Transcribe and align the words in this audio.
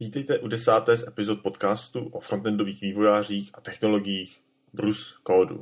Vítejte 0.00 0.38
u 0.38 0.48
desáté 0.48 0.96
z 0.96 1.08
epizod 1.08 1.42
podcastu 1.42 2.08
o 2.08 2.20
frontendových 2.20 2.80
vývojářích 2.80 3.50
a 3.54 3.60
technologiích 3.60 4.44
Bruce 4.72 5.14
Code. 5.26 5.54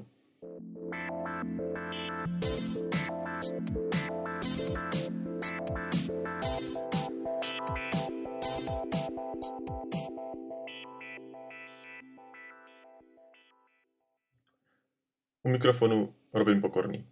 U 15.42 15.48
mikrofonu 15.48 16.14
Robin 16.34 16.60
Pokorný. 16.60 17.08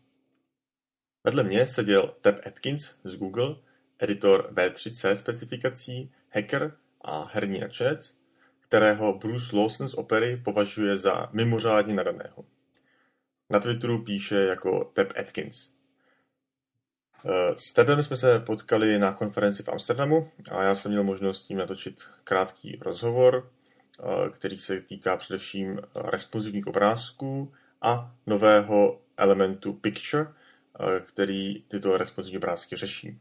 Vedle 1.25 1.43
mě 1.43 1.67
seděl 1.67 2.15
Tab 2.21 2.35
Atkins 2.47 2.91
z 3.05 3.17
Google, 3.17 3.57
editor 3.99 4.53
V3C 4.53 5.13
specifikací, 5.13 6.13
hacker 6.31 6.77
a 7.05 7.25
herní 7.33 7.61
nadšenec, 7.61 8.15
kterého 8.61 9.19
Bruce 9.19 9.57
Lawson 9.57 9.89
z 9.89 9.95
Opery 9.95 10.37
považuje 10.37 10.97
za 10.97 11.29
mimořádně 11.33 11.95
nadaného. 11.95 12.45
Na 13.51 13.61
Twitteru 13.61 14.05
píše 14.05 14.37
jako 14.37 14.85
Tab 14.85 15.09
Atkins. 15.21 15.69
Eh, 17.27 17.57
s 17.57 17.73
Tebem 17.73 18.03
jsme 18.03 18.17
se 18.17 18.39
potkali 18.39 18.99
na 18.99 19.15
konferenci 19.15 19.63
v 19.63 19.69
Amsterdamu 19.69 20.31
a 20.51 20.63
já 20.63 20.75
jsem 20.75 20.91
měl 20.91 21.05
možnost 21.05 21.43
s 21.43 21.47
tím 21.47 21.59
natočit 21.59 22.03
krátký 22.25 22.79
rozhovor, 22.83 23.51
eh, 24.01 24.31
který 24.31 24.59
se 24.59 24.81
týká 24.81 25.17
především 25.17 25.81
responsivních 25.95 26.67
obrázků 26.67 27.53
a 27.83 28.15
nového 28.27 29.01
elementu 29.17 29.73
Picture, 29.73 30.27
eh, 30.27 31.01
který 31.01 31.63
tyto 31.63 31.97
responsivní 31.97 32.37
obrázky 32.39 32.77
řeší. 32.77 33.21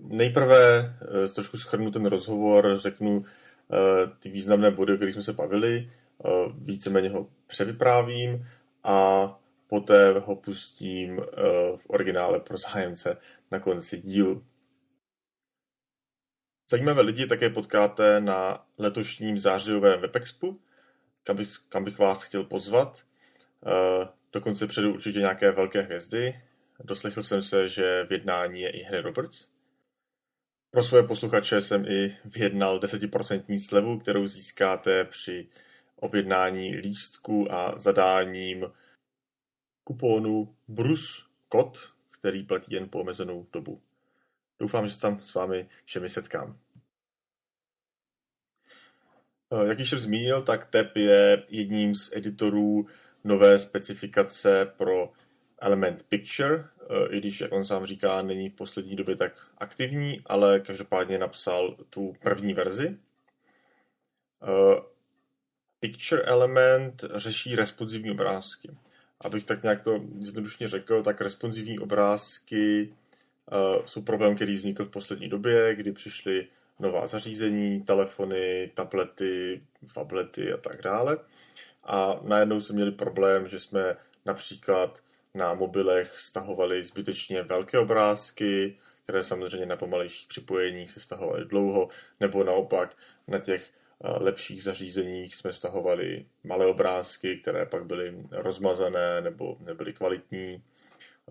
Nejprve 0.00 0.78
eh, 0.78 1.28
trošku 1.28 1.56
schrnu 1.56 1.90
ten 1.90 2.06
rozhovor, 2.06 2.78
řeknu 2.78 3.24
eh, 3.24 4.10
ty 4.18 4.28
významné 4.30 4.70
body, 4.70 4.92
o 4.92 4.96
kterých 4.96 5.14
jsme 5.14 5.22
se 5.22 5.32
bavili, 5.32 5.90
eh, 6.24 6.28
víceméně 6.58 7.08
ho 7.08 7.30
převyprávím 7.46 8.46
a 8.84 9.38
poté 9.66 10.12
ho 10.12 10.36
pustím 10.36 11.20
v 11.76 11.82
originále 11.86 12.40
pro 12.40 12.58
zájemce 12.58 13.16
na 13.50 13.60
konci 13.60 13.98
dílu. 13.98 14.44
Zajímavé 16.70 17.02
lidi 17.02 17.26
také 17.26 17.50
potkáte 17.50 18.20
na 18.20 18.66
letošním 18.78 19.38
zářijovém 19.38 20.00
WebExpu, 20.00 20.60
kam 21.24 21.36
bych, 21.36 21.48
kam 21.68 21.84
bych 21.84 21.98
vás 21.98 22.22
chtěl 22.22 22.44
pozvat. 22.44 23.02
Dokonce 24.32 24.66
předu 24.66 24.94
určitě 24.94 25.18
nějaké 25.18 25.52
velké 25.52 25.82
hvězdy. 25.82 26.40
Doslechl 26.84 27.22
jsem 27.22 27.42
se, 27.42 27.68
že 27.68 28.06
v 28.08 28.12
jednání 28.12 28.60
je 28.60 28.70
i 28.70 28.82
Henry 28.82 29.00
Roberts. 29.00 29.48
Pro 30.78 30.84
svoje 30.84 31.02
posluchače 31.02 31.62
jsem 31.62 31.84
i 31.86 32.16
vyjednal 32.24 32.78
10% 32.78 33.66
slevu, 33.66 33.98
kterou 33.98 34.26
získáte 34.26 35.04
při 35.04 35.48
objednání 35.96 36.76
lístku 36.76 37.52
a 37.52 37.78
zadáním 37.78 38.66
kupónu 39.84 40.54
Brus 40.68 41.26
Kod, 41.48 41.92
který 42.10 42.42
platí 42.42 42.74
jen 42.74 42.88
po 42.88 43.00
omezenou 43.00 43.46
dobu. 43.52 43.82
Doufám, 44.58 44.86
že 44.86 44.92
se 44.92 45.00
tam 45.00 45.20
s 45.20 45.34
vámi 45.34 45.68
všemi 45.84 46.08
setkám. 46.08 46.58
Eh, 49.52 49.68
jak 49.68 49.78
již 49.78 49.90
jsem 49.90 49.98
zmínil, 49.98 50.42
tak 50.42 50.66
TEP 50.66 50.96
je 50.96 51.46
jedním 51.48 51.94
z 51.94 52.12
editorů 52.16 52.86
nové 53.24 53.58
specifikace 53.58 54.72
pro 54.76 55.12
element 55.58 56.02
Picture, 56.02 56.64
i 57.10 57.18
když, 57.18 57.40
jak 57.40 57.52
on 57.52 57.64
sám 57.64 57.86
říká, 57.86 58.22
není 58.22 58.50
v 58.50 58.54
poslední 58.54 58.96
době 58.96 59.16
tak 59.16 59.32
aktivní, 59.58 60.20
ale 60.26 60.60
každopádně 60.60 61.18
napsal 61.18 61.76
tu 61.90 62.14
první 62.22 62.54
verzi. 62.54 62.96
Eh, 64.42 64.80
Picture 65.80 66.22
element 66.22 67.04
řeší 67.14 67.56
responsivní 67.56 68.10
obrázky. 68.10 68.70
Abych 69.20 69.44
tak 69.44 69.62
nějak 69.62 69.80
to 69.80 70.04
zjednodušně 70.20 70.68
řekl, 70.68 71.02
tak 71.02 71.20
responsivní 71.20 71.78
obrázky 71.78 72.94
eh, 73.52 73.82
jsou 73.86 74.02
problém, 74.02 74.34
který 74.34 74.52
vznikl 74.52 74.84
v 74.84 74.90
poslední 74.90 75.28
době, 75.28 75.74
kdy 75.74 75.92
přišly 75.92 76.48
nová 76.78 77.06
zařízení, 77.06 77.82
telefony, 77.82 78.70
tablety, 78.74 79.62
fablety 79.86 80.52
a 80.52 80.56
tak 80.56 80.82
dále. 80.82 81.18
A 81.84 82.20
najednou 82.22 82.60
jsme 82.60 82.74
měli 82.74 82.92
problém, 82.92 83.48
že 83.48 83.60
jsme 83.60 83.96
například 84.24 85.02
na 85.34 85.54
mobilech 85.54 86.18
stahovali 86.18 86.84
zbytečně 86.84 87.42
velké 87.42 87.78
obrázky, 87.78 88.78
které 89.02 89.24
samozřejmě 89.24 89.66
na 89.66 89.76
pomalejších 89.76 90.28
připojeních 90.28 90.90
se 90.90 91.00
stahovaly 91.00 91.44
dlouho, 91.44 91.88
nebo 92.20 92.44
naopak 92.44 92.96
na 93.26 93.38
těch 93.38 93.70
eh, 93.70 94.08
lepších 94.22 94.62
zařízeních 94.62 95.34
jsme 95.34 95.52
stahovali 95.52 96.26
malé 96.44 96.66
obrázky, 96.66 97.36
které 97.36 97.66
pak 97.66 97.86
byly 97.86 98.26
rozmazané 98.30 99.20
nebo 99.20 99.56
nebyly 99.60 99.92
kvalitní. 99.92 100.62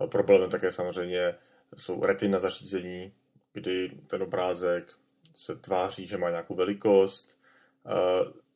Eh, 0.02 0.06
problémem 0.06 0.50
také 0.50 0.72
samozřejmě 0.72 1.34
jsou 1.76 2.04
retina 2.04 2.38
zařízení, 2.38 3.12
kdy 3.52 3.90
ten 4.06 4.22
obrázek 4.22 4.92
se 5.34 5.56
tváří, 5.56 6.06
že 6.06 6.18
má 6.18 6.30
nějakou 6.30 6.54
velikost, 6.54 7.38
eh, 7.86 8.47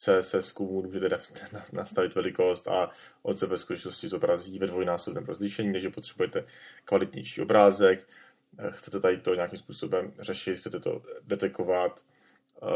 CSS 0.00 0.58
můžete 0.58 1.20
nastavit 1.72 2.14
velikost 2.14 2.68
a 2.68 2.90
on 3.22 3.36
se 3.36 3.46
ve 3.46 3.58
skutečnosti 3.58 4.08
zobrazí 4.08 4.58
ve 4.58 4.66
dvojnásobném 4.66 5.24
rozlišení, 5.24 5.72
takže 5.72 5.90
potřebujete 5.90 6.44
kvalitnější 6.84 7.40
obrázek, 7.40 8.08
eh, 8.58 8.70
chcete 8.70 9.00
tady 9.00 9.16
to 9.18 9.34
nějakým 9.34 9.58
způsobem 9.58 10.12
řešit, 10.18 10.56
chcete 10.56 10.80
to 10.80 11.02
detekovat, 11.22 12.04
eh, 12.62 12.66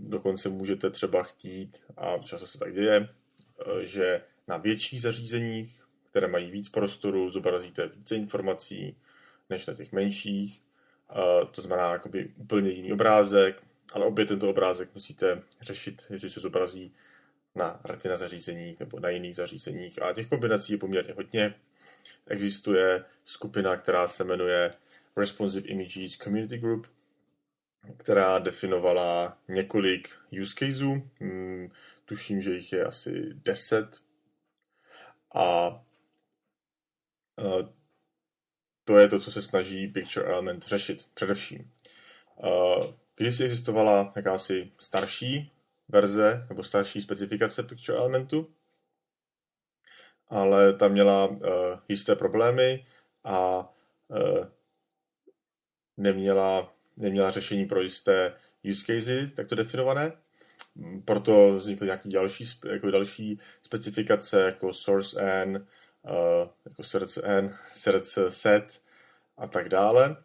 dokonce 0.00 0.48
můžete 0.48 0.90
třeba 0.90 1.22
chtít, 1.22 1.78
a 1.96 2.18
často 2.18 2.46
se 2.46 2.58
tak 2.58 2.74
děje, 2.74 3.08
eh, 3.08 3.86
že 3.86 4.22
na 4.48 4.56
větších 4.56 5.02
zařízeních, 5.02 5.84
které 6.10 6.28
mají 6.28 6.50
víc 6.50 6.68
prostoru, 6.68 7.30
zobrazíte 7.30 7.88
více 7.88 8.16
informací 8.16 8.96
než 9.50 9.66
na 9.66 9.74
těch 9.74 9.92
menších. 9.92 10.62
To 11.50 11.62
znamená 11.62 11.92
jakoby 11.92 12.32
úplně 12.36 12.70
jiný 12.70 12.92
obrázek, 12.92 13.62
ale 13.92 14.06
obě 14.06 14.26
tento 14.26 14.50
obrázek 14.50 14.94
musíte 14.94 15.42
řešit, 15.60 16.06
jestli 16.10 16.30
se 16.30 16.40
zobrazí 16.40 16.94
na 17.54 17.80
retina 17.84 18.16
zařízeních 18.16 18.80
nebo 18.80 19.00
na 19.00 19.08
jiných 19.08 19.36
zařízeních. 19.36 20.02
A 20.02 20.12
těch 20.12 20.28
kombinací 20.28 20.72
je 20.72 20.78
poměrně 20.78 21.14
hodně. 21.14 21.54
Existuje 22.26 23.04
skupina, 23.24 23.76
která 23.76 24.08
se 24.08 24.24
jmenuje 24.24 24.74
Responsive 25.16 25.68
Images 25.68 26.16
Community 26.16 26.58
Group, 26.58 26.86
která 27.96 28.38
definovala 28.38 29.38
několik 29.48 30.08
use 30.42 30.54
caseů. 30.54 31.10
Hmm, 31.20 31.70
tuším, 32.04 32.42
že 32.42 32.54
jich 32.54 32.72
je 32.72 32.84
asi 32.84 33.34
10. 33.34 33.96
A 35.34 35.68
uh, 35.68 35.78
to 38.84 38.98
je 38.98 39.08
to, 39.08 39.20
co 39.20 39.32
se 39.32 39.42
snaží 39.42 39.88
Picture 39.88 40.26
Element 40.26 40.66
řešit 40.66 41.08
především. 41.14 41.72
Kdysi 43.18 43.44
existovala 43.44 44.12
jakási 44.16 44.72
starší 44.78 45.52
verze 45.88 46.46
nebo 46.48 46.62
starší 46.62 47.02
specifikace 47.02 47.62
Picture 47.62 47.98
Elementu, 47.98 48.50
ale 50.28 50.72
ta 50.72 50.88
měla 50.88 51.26
uh, 51.26 51.38
jisté 51.88 52.16
problémy 52.16 52.86
a 53.24 53.68
uh, 54.08 54.46
neměla, 55.96 56.72
neměla 56.96 57.30
řešení 57.30 57.66
pro 57.66 57.80
jisté 57.80 58.34
use 58.70 58.84
casey, 58.86 59.30
takto 59.30 59.54
definované. 59.54 60.12
Proto 61.04 61.54
vznikly 61.54 61.86
nějaké 61.86 62.08
další, 62.08 62.44
jako 62.70 62.90
další 62.90 63.40
specifikace, 63.62 64.40
jako 64.40 64.72
source 64.72 65.20
n, 65.20 65.66
uh, 66.02 66.48
jako 66.68 66.82
srdce 66.82 67.22
n, 67.24 67.56
srdce 67.74 68.30
set 68.30 68.82
a 69.36 69.46
tak 69.46 69.68
dále. 69.68 70.16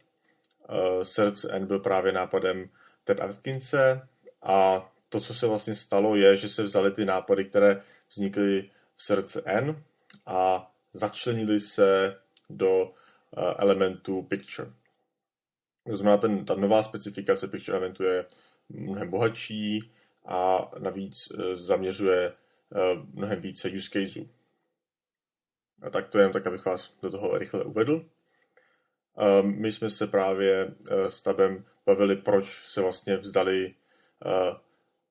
Uh, 0.69 1.03
srdce 1.03 1.51
n 1.51 1.65
byl 1.65 1.79
právě 1.79 2.11
nápadem 2.11 2.69
Ted 3.03 3.21
Atkinse 3.21 4.07
a 4.41 4.89
to, 5.09 5.19
co 5.19 5.33
se 5.33 5.47
vlastně 5.47 5.75
stalo, 5.75 6.15
je, 6.15 6.37
že 6.37 6.49
se 6.49 6.63
vzali 6.63 6.91
ty 6.91 7.05
nápady, 7.05 7.45
které 7.45 7.81
vznikly 8.09 8.69
v 8.95 9.03
srdce 9.03 9.41
N 9.45 9.83
a 10.25 10.71
začlenili 10.93 11.59
se 11.59 12.19
do 12.49 12.83
uh, 12.83 12.93
elementu 13.57 14.21
Picture. 14.21 14.71
To 15.89 15.97
znamená, 15.97 16.17
ten, 16.17 16.45
ta 16.45 16.55
nová 16.55 16.83
specifikace 16.83 17.47
Picture 17.47 17.77
elementu 17.77 18.03
je 18.03 18.25
mnohem 18.69 19.09
bohatší 19.09 19.91
a 20.25 20.71
navíc 20.79 21.31
uh, 21.31 21.53
zaměřuje 21.53 22.33
uh, 22.69 23.05
mnohem 23.13 23.41
více 23.41 23.69
use 23.69 23.89
caseů. 23.89 24.29
A 25.81 25.89
tak 25.89 26.09
to 26.09 26.19
jen 26.19 26.31
tak, 26.31 26.47
abych 26.47 26.65
vás 26.65 26.97
do 27.01 27.09
toho 27.11 27.37
rychle 27.37 27.63
uvedl. 27.63 28.05
My 29.41 29.71
jsme 29.71 29.89
se 29.89 30.07
právě 30.07 30.75
s 31.09 31.21
Tabem 31.21 31.65
bavili, 31.85 32.15
proč 32.15 32.67
se 32.67 32.81
vlastně 32.81 33.17
vzdali 33.17 33.75
uh, 34.25 34.57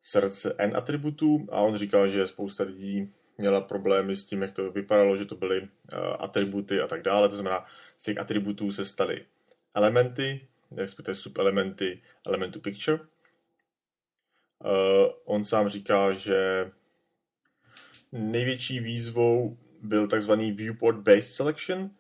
srdce 0.03 0.55
N 0.59 0.77
atributů 0.77 1.47
a 1.53 1.61
on 1.61 1.77
říkal, 1.77 2.09
že 2.09 2.27
spousta 2.27 2.65
lidí 2.65 3.13
měla 3.39 3.61
problémy 3.61 4.17
s 4.17 4.25
tím, 4.25 4.43
jak 4.43 4.53
to 4.53 4.71
vypadalo, 4.71 5.17
že 5.17 5.25
to 5.25 5.37
byly 5.37 5.61
uh, 5.61 5.69
atributy 6.19 6.81
a 6.81 6.87
tak 6.87 7.03
dále. 7.03 7.29
To 7.29 7.35
znamená, 7.35 7.67
z 7.97 8.05
těch 8.05 8.19
atributů 8.19 8.73
se 8.73 8.85
staly 8.85 9.27
elementy, 9.75 10.49
respektive 10.77 11.15
subelementy 11.15 12.03
elementu 12.27 12.61
picture. 12.61 12.99
on 15.25 15.45
sám 15.45 15.69
říká, 15.69 16.13
že 16.13 16.71
největší 18.13 18.81
výzvou 18.81 19.59
byl 19.83 20.09
takzvaný 20.09 20.53
viewport-based 20.53 21.35
selection, 21.35 21.91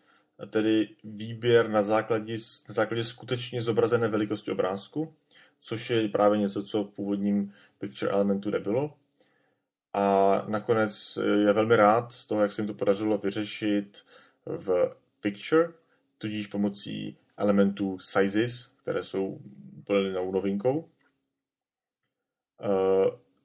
tedy 0.50 0.88
výběr 1.04 1.68
na 1.70 1.82
základě, 1.82 2.38
na 2.68 2.74
základě 2.74 3.04
skutečně 3.04 3.62
zobrazené 3.62 4.08
velikosti 4.08 4.50
obrázku, 4.50 5.14
což 5.60 5.90
je 5.90 6.08
právě 6.08 6.38
něco, 6.38 6.62
co 6.62 6.84
v 6.84 6.90
původním 6.90 7.52
picture 7.78 8.12
elementu 8.12 8.50
nebylo. 8.50 8.94
A 9.92 10.44
nakonec 10.48 11.18
je 11.44 11.52
velmi 11.52 11.76
rád 11.76 12.12
z 12.12 12.26
toho, 12.26 12.42
jak 12.42 12.52
se 12.52 12.62
jim 12.62 12.66
to 12.66 12.74
podařilo 12.74 13.18
vyřešit 13.18 13.98
v 14.46 14.96
picture, 15.20 15.72
tudíž 16.18 16.46
pomocí 16.46 17.16
elementů 17.36 17.98
sizes, 17.98 18.66
které 18.82 19.04
jsou 19.04 19.40
úplně 19.78 20.12
novinkou. 20.12 20.88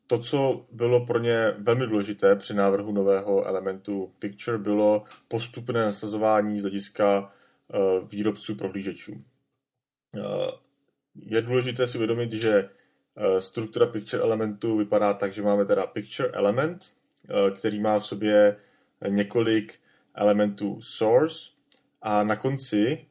Eh, 0.07 0.17
to, 0.17 0.19
co 0.19 0.65
bylo 0.71 1.05
pro 1.05 1.19
ně 1.19 1.53
velmi 1.57 1.87
důležité 1.87 2.35
při 2.35 2.53
návrhu 2.53 2.91
nového 2.91 3.45
elementu 3.45 4.13
Picture, 4.19 4.57
bylo 4.57 5.03
postupné 5.27 5.85
nasazování 5.85 6.59
z 6.59 6.63
hlediska 6.63 7.33
eh, 7.73 7.77
výrobců 8.11 8.55
prohlížečů. 8.55 9.23
Eh, 10.15 10.21
je 11.15 11.41
důležité 11.41 11.87
si 11.87 11.97
uvědomit, 11.97 12.31
že 12.31 12.69
struktura 13.39 13.85
Picture 13.85 14.23
elementu 14.23 14.77
vypadá 14.77 15.13
tak, 15.13 15.33
že 15.33 15.41
máme 15.41 15.65
teda 15.65 15.87
Picture 15.87 16.29
element, 16.29 16.93
který 17.57 17.79
má 17.79 17.99
v 17.99 18.05
sobě 18.05 18.57
několik 19.07 19.79
elementů 20.15 20.81
source 20.81 21.51
a 22.01 22.23
na 22.23 22.35
konci, 22.35 23.05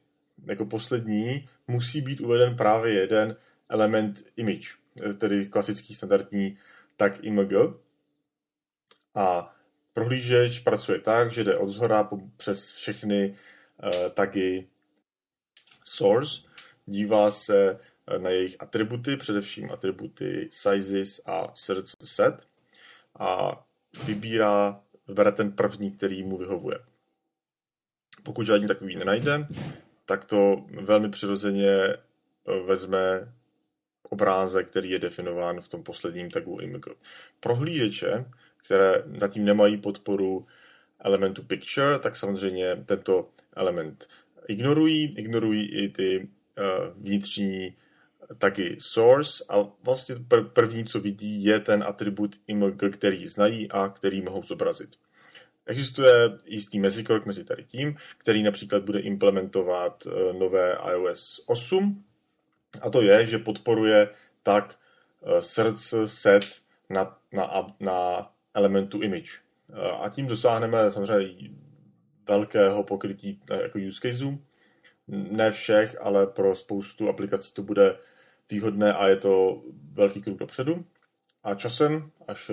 jako 0.45 0.65
poslední, 0.65 1.49
musí 1.67 2.01
být 2.01 2.21
uveden 2.21 2.55
právě 2.55 2.93
jeden 2.93 3.35
element 3.69 4.23
image, 4.35 4.75
tedy 5.17 5.45
klasický 5.45 5.93
standardní 5.93 6.57
tag 6.97 7.23
img. 7.23 7.53
A 9.15 9.55
prohlížeč 9.93 10.59
pracuje 10.59 10.99
tak, 10.99 11.31
že 11.31 11.43
jde 11.43 11.57
od 11.57 11.69
zhora 11.69 12.09
přes 12.37 12.71
všechny 12.71 13.29
uh, 13.83 13.91
tagy 14.13 14.67
source, 15.87 16.41
dívá 16.85 17.31
se 17.31 17.79
eh, 18.07 18.19
na 18.19 18.29
jejich 18.29 18.55
atributy, 18.59 19.17
především 19.17 19.71
atributy 19.71 20.47
sizes 20.51 21.21
a 21.25 21.51
search 21.55 21.85
set 22.03 22.47
a 23.19 23.59
vybírá, 24.05 24.81
vybere 25.07 25.31
ten 25.31 25.51
první, 25.51 25.91
který 25.91 26.23
mu 26.23 26.37
vyhovuje. 26.37 26.79
Pokud 28.23 28.45
žádný 28.45 28.67
takový 28.67 28.95
nenajde, 28.95 29.47
tak 30.05 30.25
to 30.25 30.65
velmi 30.81 31.09
přirozeně 31.09 31.69
eh, 31.69 31.97
vezme 32.65 33.33
obrázek, 34.09 34.67
který 34.67 34.89
je 34.89 34.99
definován 34.99 35.61
v 35.61 35.67
tom 35.67 35.83
posledním 35.83 36.31
tagu 36.31 36.59
img. 36.59 36.85
Prohlížeče, 37.39 38.25
které 38.65 39.03
zatím 39.19 39.45
nemají 39.45 39.77
podporu 39.77 40.47
elementu 40.99 41.43
picture, 41.43 41.99
tak 41.99 42.15
samozřejmě 42.15 42.83
tento 42.85 43.29
element 43.55 44.07
ignorují, 44.47 45.17
ignorují 45.17 45.71
i 45.71 45.89
ty 45.89 46.19
uh, 46.19 47.03
vnitřní 47.03 47.75
taky 48.37 48.75
source 48.79 49.43
a 49.49 49.67
vlastně 49.83 50.15
první, 50.53 50.85
co 50.85 50.99
vidí, 50.99 51.43
je 51.43 51.59
ten 51.59 51.83
atribut 51.87 52.35
img, 52.47 52.83
který 52.91 53.27
znají 53.27 53.71
a 53.71 53.89
který 53.89 54.21
mohou 54.21 54.43
zobrazit. 54.43 54.89
Existuje 55.65 56.13
jistý 56.45 56.79
mezikrok 56.79 57.25
mezi 57.25 57.43
tady 57.43 57.63
tím, 57.63 57.95
který 58.17 58.43
například 58.43 58.83
bude 58.83 58.99
implementovat 58.99 60.07
eh, 60.07 60.33
nové 60.33 60.77
iOS 60.91 61.43
8, 61.45 62.03
a 62.81 62.89
to 62.89 63.01
je, 63.01 63.25
že 63.25 63.37
podporuje 63.37 64.09
tak 64.43 64.75
eh, 64.75 65.41
srdce 65.41 66.07
set 66.07 66.45
na, 66.89 67.17
na, 67.31 67.67
na 67.79 68.31
elementu 68.53 69.01
image. 69.01 69.31
Eh, 69.69 69.91
a 69.91 70.09
tím 70.09 70.27
dosáhneme 70.27 70.91
samozřejmě 70.91 71.49
velkého 72.27 72.83
pokrytí 72.83 73.41
jako 73.49 73.79
use 73.87 73.99
caseů. 74.01 74.39
Ne 75.07 75.51
všech, 75.51 76.01
ale 76.01 76.27
pro 76.27 76.55
spoustu 76.55 77.09
aplikací 77.09 77.53
to 77.53 77.63
bude 77.63 77.97
výhodné 78.49 78.93
a 78.93 79.07
je 79.07 79.15
to 79.15 79.63
velký 79.93 80.21
krok 80.21 80.37
dopředu. 80.37 80.85
A 81.43 81.55
časem, 81.55 82.11
až 82.27 82.51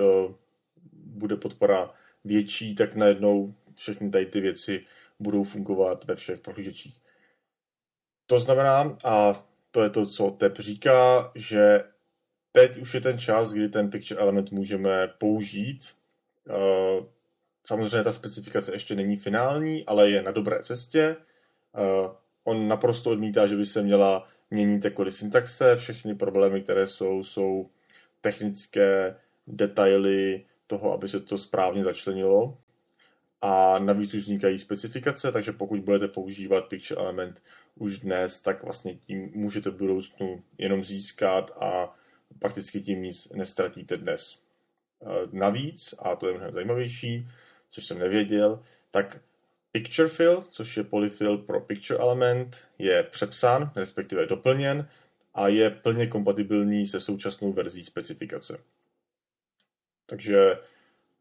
bude 0.93 1.37
podpora 1.37 1.91
větší, 2.25 2.75
tak 2.75 2.95
najednou 2.95 3.55
všechny 3.75 4.11
tady 4.11 4.27
ty 4.27 4.41
věci 4.41 4.85
budou 5.19 5.45
fungovat 5.45 6.05
ve 6.05 6.15
všech 6.15 6.41
prohlížečích. 6.41 7.01
To 8.27 8.41
znamená, 8.41 8.97
a 9.05 9.45
to 9.75 9.83
je 9.83 9.91
to, 9.91 10.07
co 10.07 10.31
TEP 10.31 10.59
říká, 10.59 11.31
že 11.35 11.85
teď 12.53 12.79
už 12.79 12.95
je 12.95 13.01
ten 13.01 13.19
čas, 13.19 13.53
kdy 13.53 13.69
ten 13.69 13.91
picture 13.91 14.21
element 14.21 14.51
můžeme 14.51 15.09
použít. 15.19 15.85
Eh, 16.51 17.05
samozřejmě 17.67 18.05
ta 18.05 18.13
specifikace 18.13 18.73
ještě 18.73 18.95
není 18.95 19.17
finální, 19.17 19.87
ale 19.87 20.11
je 20.11 20.23
na 20.23 20.31
dobré 20.31 20.63
cestě. 20.63 21.17
Eh, 21.77 22.09
on 22.45 22.69
naprosto 22.69 23.11
odmítá, 23.11 23.47
že 23.47 23.57
by 23.57 23.67
se 23.67 23.83
měla 23.83 24.27
měnit 24.51 24.85
jako 24.85 25.11
syntaxe. 25.11 25.77
Všechny 25.77 26.15
problémy, 26.15 26.63
které 26.63 26.87
jsou, 26.87 27.25
jsou 27.25 27.71
technické 28.21 29.17
detaily 29.47 30.45
toho, 30.67 30.93
aby 30.93 31.09
se 31.09 31.21
to 31.21 31.39
správně 31.39 31.85
začlenilo. 31.85 32.59
A 33.43 33.79
navíc 33.79 34.15
už 34.15 34.23
vznikají 34.23 34.59
specifikace, 34.59 35.33
takže 35.33 35.53
pokud 35.53 35.81
budete 35.81 36.09
používat 36.09 36.65
Picture 36.69 37.01
Element 37.01 37.43
už 37.75 37.99
dnes, 37.99 38.41
tak 38.41 38.63
vlastně 38.63 38.95
tím 38.95 39.31
můžete 39.35 39.71
v 39.71 39.77
budoucnu 39.77 40.43
jenom 40.59 40.85
získat 40.85 41.51
a 41.61 41.97
prakticky 42.39 42.81
tím 42.81 43.03
nic 43.03 43.29
nestratíte 43.29 43.97
dnes. 43.97 44.39
E, 45.03 45.07
navíc, 45.33 45.95
a 45.99 46.17
to 46.17 46.29
je 46.29 46.35
mnohem 46.35 46.53
zajímavější, 46.53 47.29
což 47.71 47.87
jsem 47.87 47.99
nevěděl, 47.99 48.63
tak 48.91 49.21
Picture 49.73 50.09
Fill, 50.09 50.43
což 50.51 50.77
je 50.77 50.85
polyfill 50.85 51.39
pro 51.39 51.61
Picture 51.61 52.01
Element, 52.01 52.69
je 52.79 53.03
přepsán, 53.03 53.73
respektive 53.77 54.27
doplněn 54.27 54.89
a 55.35 55.49
je 55.49 55.71
plně 55.71 56.07
kompatibilní 56.07 56.87
se 56.87 57.01
současnou 57.01 57.53
verzí 57.53 57.85
specifikace. 57.85 58.61
Takže 60.07 60.59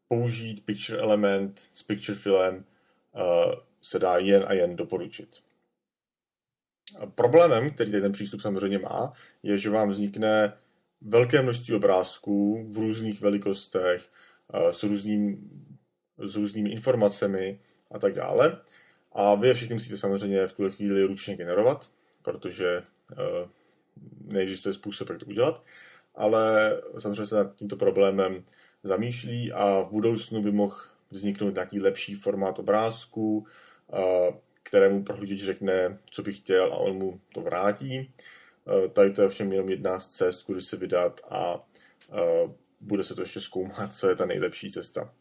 použít 0.07 0.65
Picture 0.65 0.99
Element 0.99 1.59
s 1.71 1.83
Picture 1.83 2.17
Fillem 2.17 2.55
uh, 2.55 3.53
se 3.81 3.99
dá 3.99 4.17
jen 4.17 4.43
a 4.47 4.53
jen 4.53 4.75
doporučit. 4.75 5.41
Problémem, 7.15 7.69
který 7.69 7.91
ten 7.91 8.11
přístup 8.11 8.41
samozřejmě 8.41 8.79
má, 8.79 9.13
je, 9.43 9.57
že 9.57 9.69
vám 9.69 9.89
vznikne 9.89 10.53
velké 11.01 11.41
množství 11.41 11.73
obrázků 11.73 12.67
v 12.71 12.77
různých 12.77 13.21
velikostech, 13.21 14.09
uh, 14.53 14.69
s, 14.69 14.83
různým, 14.83 15.49
s 16.17 16.35
různými 16.35 16.69
informacemi 16.69 17.59
a 17.91 17.99
tak 17.99 18.13
dále. 18.13 18.57
A 19.11 19.35
vy 19.35 19.47
je 19.47 19.53
všichni 19.53 19.75
musíte 19.75 19.97
samozřejmě 19.97 20.47
v 20.47 20.53
tuhle 20.53 20.71
chvíli 20.71 21.03
ručně 21.03 21.35
generovat, 21.35 21.91
protože 22.21 22.83
uh, 23.11 23.49
neexistuje 24.25 24.73
způsob, 24.73 25.09
jak 25.09 25.19
to 25.19 25.25
udělat. 25.25 25.63
Ale 26.15 26.77
samozřejmě 26.99 27.25
se 27.25 27.35
nad 27.35 27.55
tímto 27.55 27.75
problémem 27.75 28.43
zamýšlí 28.83 29.51
a 29.51 29.79
v 29.81 29.91
budoucnu 29.91 30.41
by 30.41 30.51
mohl 30.51 30.77
vzniknout 31.11 31.53
nějaký 31.53 31.79
lepší 31.79 32.15
formát 32.15 32.59
obrázku, 32.59 33.47
kterému 34.63 35.03
prohlížeč 35.03 35.43
řekne, 35.43 35.99
co 36.11 36.21
by 36.21 36.33
chtěl 36.33 36.73
a 36.73 36.77
on 36.77 36.95
mu 36.95 37.21
to 37.33 37.41
vrátí. 37.41 38.13
Tady 38.93 39.11
to 39.11 39.21
je 39.21 39.29
všem 39.29 39.51
jenom 39.51 39.69
jedna 39.69 39.99
z 39.99 40.09
cest, 40.09 40.43
kudy 40.43 40.61
se 40.61 40.77
vydat 40.77 41.21
a 41.29 41.63
bude 42.81 43.03
se 43.03 43.15
to 43.15 43.21
ještě 43.21 43.41
zkoumat, 43.41 43.95
co 43.95 44.09
je 44.09 44.15
ta 44.15 44.25
nejlepší 44.25 44.71
cesta. 44.71 45.13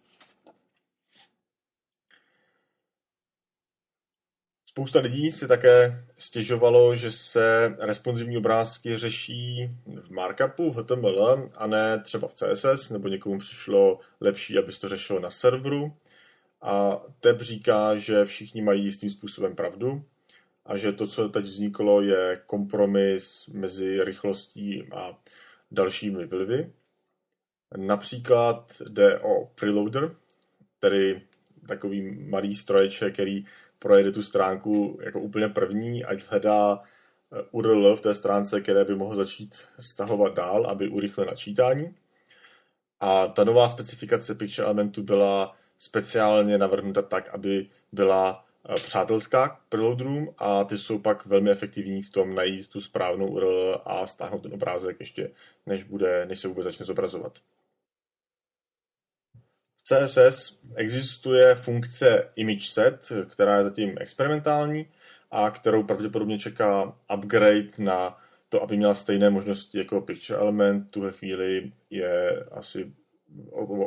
Spousta 4.67 5.01
lidí 5.01 5.33
si 5.33 5.49
také 5.49 6.05
stěžovalo, 6.19 6.95
že 6.95 7.11
se 7.11 7.75
responsivní 7.79 8.37
obrázky 8.37 8.97
řeší 8.97 9.71
v 10.03 10.11
markupu, 10.11 10.71
v 10.71 10.77
HTML 10.77 11.51
a 11.57 11.67
ne 11.67 12.03
třeba 12.03 12.29
v 12.29 12.35
CSS, 12.35 12.91
nebo 12.91 13.09
někomu 13.09 13.39
přišlo 13.39 14.01
lepší, 14.21 14.59
aby 14.59 14.73
se 14.73 14.81
to 14.81 14.89
řešilo 14.89 15.21
na 15.21 15.31
serveru. 15.31 15.97
A 16.63 17.03
Teb 17.21 17.41
říká, 17.41 17.97
že 17.97 18.25
všichni 18.25 18.63
mají 18.63 18.85
jistým 18.85 19.11
způsobem 19.11 19.57
pravdu 19.57 20.05
a 20.67 20.77
že 20.77 20.93
to, 20.93 21.07
co 21.07 21.29
teď 21.29 21.45
vzniklo, 21.45 22.03
je 22.03 22.43
kompromis 22.47 23.47
mezi 23.53 24.05
rychlostí 24.05 24.89
a 24.93 25.19
dalšími 25.71 26.27
vlivy. 26.27 26.73
Například 27.77 28.83
jde 28.89 29.19
o 29.19 29.47
preloader, 29.47 30.17
tedy 30.79 31.23
takový 31.69 32.29
malý 32.29 32.55
stroječek, 32.55 33.13
který 33.13 33.45
projede 33.79 34.13
tu 34.13 34.23
stránku 34.23 34.99
jako 35.03 35.21
úplně 35.21 35.49
první, 35.49 36.05
ať 36.05 36.23
hledá 36.29 36.83
eh, 36.83 37.43
URL 37.51 37.97
v 37.97 38.01
té 38.01 38.15
stránce, 38.15 38.61
které 38.61 38.85
by 38.85 38.95
mohl 38.95 39.17
začít 39.17 39.55
stahovat 39.81 40.35
dál, 40.35 40.67
aby 40.67 40.89
urychlil 40.89 41.27
načítání. 41.27 41.95
A 43.01 43.27
ta 43.27 43.45
nová 43.45 43.69
specifikace 43.69 44.35
Picture 44.35 44.65
Elementu 44.65 45.03
byla 45.03 45.57
speciálně 45.83 46.59
navrhnuta 46.59 47.03
tak, 47.03 47.29
aby 47.29 47.67
byla 47.93 48.45
přátelská 48.75 49.49
k 49.49 49.61
preloaderům 49.69 50.35
a 50.39 50.65
ty 50.65 50.79
jsou 50.79 50.99
pak 50.99 51.27
velmi 51.27 51.51
efektivní 51.51 52.03
v 52.03 52.11
tom 52.11 52.35
najít 52.35 52.69
tu 52.69 52.81
správnou 52.81 53.27
URL 53.27 53.83
a 53.85 54.07
stáhnout 54.07 54.43
ten 54.43 54.55
obrázek 54.55 55.01
ještě, 55.01 55.31
než, 55.67 55.83
bude, 55.83 56.27
než 56.27 56.41
se 56.41 56.49
vůbec 56.49 56.65
začne 56.65 56.87
zobrazovat. 56.87 57.39
V 59.77 59.83
CSS 59.83 60.63
existuje 60.75 61.55
funkce 61.55 62.31
image 62.37 62.69
set, 62.69 63.13
která 63.31 63.59
je 63.59 63.65
zatím 63.65 63.95
experimentální 64.01 64.87
a 65.31 65.51
kterou 65.51 65.83
pravděpodobně 65.83 66.39
čeká 66.39 66.99
upgrade 67.15 67.69
na 67.79 68.19
to, 68.49 68.63
aby 68.63 68.77
měla 68.77 68.95
stejné 68.95 69.31
možnosti 69.31 69.79
jako 69.79 70.01
picture 70.01 70.39
element. 70.39 70.91
tuhle 70.91 71.13
chvíli 71.13 71.73
je 71.91 72.45
asi 72.51 72.93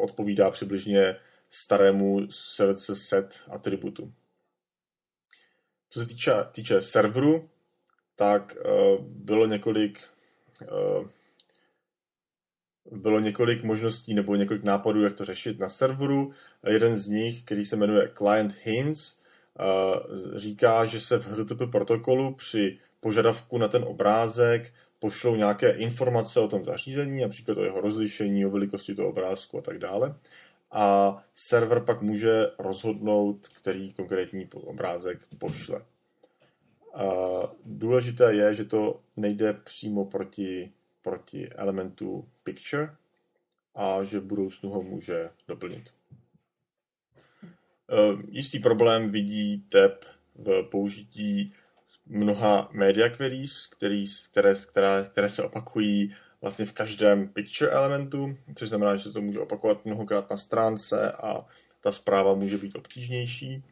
odpovídá 0.01 0.51
přibližně 0.51 1.15
starému 1.55 2.27
CSS 2.27 3.07
set 3.07 3.43
atributu. 3.49 4.13
Co 5.89 5.99
se 5.99 6.05
týče, 6.05 6.31
týče 6.51 6.81
serveru, 6.81 7.45
tak 8.15 8.55
uh, 8.55 9.05
bylo 9.05 9.45
několik 9.45 10.03
uh, 10.61 11.07
bylo 12.91 13.19
několik 13.19 13.63
možností 13.63 14.13
nebo 14.13 14.35
několik 14.35 14.63
nápadů, 14.63 15.03
jak 15.03 15.13
to 15.13 15.25
řešit 15.25 15.59
na 15.59 15.69
serveru. 15.69 16.31
Jeden 16.67 16.97
z 16.97 17.07
nich, 17.07 17.43
který 17.43 17.65
se 17.65 17.75
jmenuje 17.75 18.11
Client 18.17 18.55
Hints, 18.63 19.19
uh, 19.59 20.37
říká, 20.37 20.85
že 20.85 20.99
se 20.99 21.19
v 21.19 21.25
HTTP 21.25 21.71
protokolu 21.71 22.35
při 22.35 22.79
požadavku 22.99 23.57
na 23.57 23.67
ten 23.67 23.83
obrázek 23.83 24.73
pošlou 24.99 25.35
nějaké 25.35 25.69
informace 25.69 26.39
o 26.39 26.47
tom 26.47 26.63
zařízení, 26.63 27.21
například 27.21 27.57
o 27.57 27.63
jeho 27.63 27.81
rozlišení, 27.81 28.45
o 28.45 28.49
velikosti 28.49 28.95
toho 28.95 29.09
obrázku 29.09 29.57
a 29.57 29.61
tak 29.61 29.79
dále. 29.79 30.15
A 30.75 31.17
server 31.35 31.79
pak 31.79 32.01
může 32.01 32.51
rozhodnout, 32.59 33.47
který 33.47 33.93
konkrétní 33.93 34.49
obrázek 34.53 35.19
pošle. 35.37 35.85
A 36.93 37.05
důležité 37.65 38.33
je, 38.33 38.55
že 38.55 38.65
to 38.65 39.01
nejde 39.17 39.53
přímo 39.53 40.05
proti, 40.05 40.71
proti 41.01 41.49
elementu 41.49 42.29
picture 42.43 42.95
a 43.75 44.03
že 44.03 44.19
v 44.19 44.25
budoucnu 44.25 44.69
ho 44.69 44.81
může 44.81 45.29
doplnit. 45.47 45.89
Jistý 48.27 48.59
problém 48.59 49.11
vidí 49.11 49.61
TEP 49.69 50.05
v 50.35 50.63
použití 50.63 51.53
mnoha 52.05 52.69
media 52.71 53.09
queries, 53.09 53.67
který, 53.67 54.05
které, 54.31 54.55
které, 54.55 55.07
které 55.11 55.29
se 55.29 55.43
opakují 55.43 56.15
vlastně 56.45 56.65
v 56.65 56.73
každém 56.73 57.27
picture 57.27 57.71
elementu, 57.71 58.37
což 58.55 58.69
znamená, 58.69 58.95
že 58.95 59.03
se 59.03 59.11
to 59.11 59.21
může 59.21 59.39
opakovat 59.39 59.85
mnohokrát 59.85 60.29
na 60.29 60.37
stránce 60.37 61.11
a 61.11 61.45
ta 61.81 61.91
zpráva 61.91 62.33
může 62.33 62.57
být 62.57 62.75
obtížnější. 62.75 63.53
E, 63.53 63.63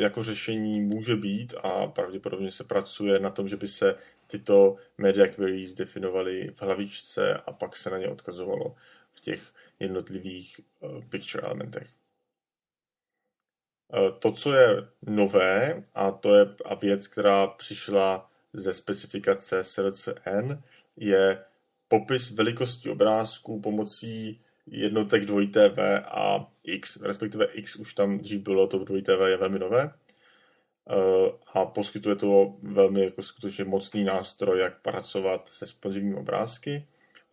jako 0.00 0.22
řešení 0.22 0.80
může 0.80 1.16
být 1.16 1.54
a 1.62 1.86
pravděpodobně 1.86 2.50
se 2.50 2.64
pracuje 2.64 3.18
na 3.18 3.30
tom, 3.30 3.48
že 3.48 3.56
by 3.56 3.68
se 3.68 3.94
tyto 4.26 4.76
media 4.98 5.26
queries 5.26 5.74
definovaly 5.74 6.50
v 6.56 6.62
hlavičce 6.62 7.34
a 7.34 7.52
pak 7.52 7.76
se 7.76 7.90
na 7.90 7.98
ně 7.98 8.08
odkazovalo 8.08 8.76
v 9.12 9.20
těch 9.20 9.42
jednotlivých 9.80 10.60
e, 10.60 11.02
picture 11.08 11.46
elementech. 11.46 11.88
Eh, 13.94 14.12
to, 14.18 14.32
co 14.32 14.52
je 14.52 14.88
nové, 15.02 15.82
a 15.94 16.10
to 16.10 16.34
je 16.34 16.46
a 16.64 16.74
věc, 16.74 17.06
která 17.06 17.46
přišla 17.46 18.30
ze 18.52 18.72
specifikace 18.72 19.64
SLCN, 19.64 20.62
je 20.96 21.44
popis 21.92 22.30
velikosti 22.30 22.90
obrázků 22.90 23.60
pomocí 23.60 24.40
jednotek 24.66 25.22
2TV 25.22 26.02
a 26.04 26.50
X, 26.64 26.96
respektive 26.96 27.44
X 27.44 27.76
už 27.76 27.94
tam 27.94 28.18
dřív 28.18 28.42
bylo, 28.42 28.66
to 28.66 28.78
2TV 28.78 29.26
je 29.26 29.36
velmi 29.36 29.58
nové 29.58 29.90
eh, 30.90 31.32
a 31.52 31.64
poskytuje 31.64 32.16
to 32.16 32.54
velmi 32.62 33.04
jako 33.04 33.22
skutečně 33.22 33.64
mocný 33.64 34.04
nástroj, 34.04 34.60
jak 34.60 34.82
pracovat 34.82 35.48
se 35.48 35.66
sponsivními 35.66 36.16
obrázky. 36.16 36.86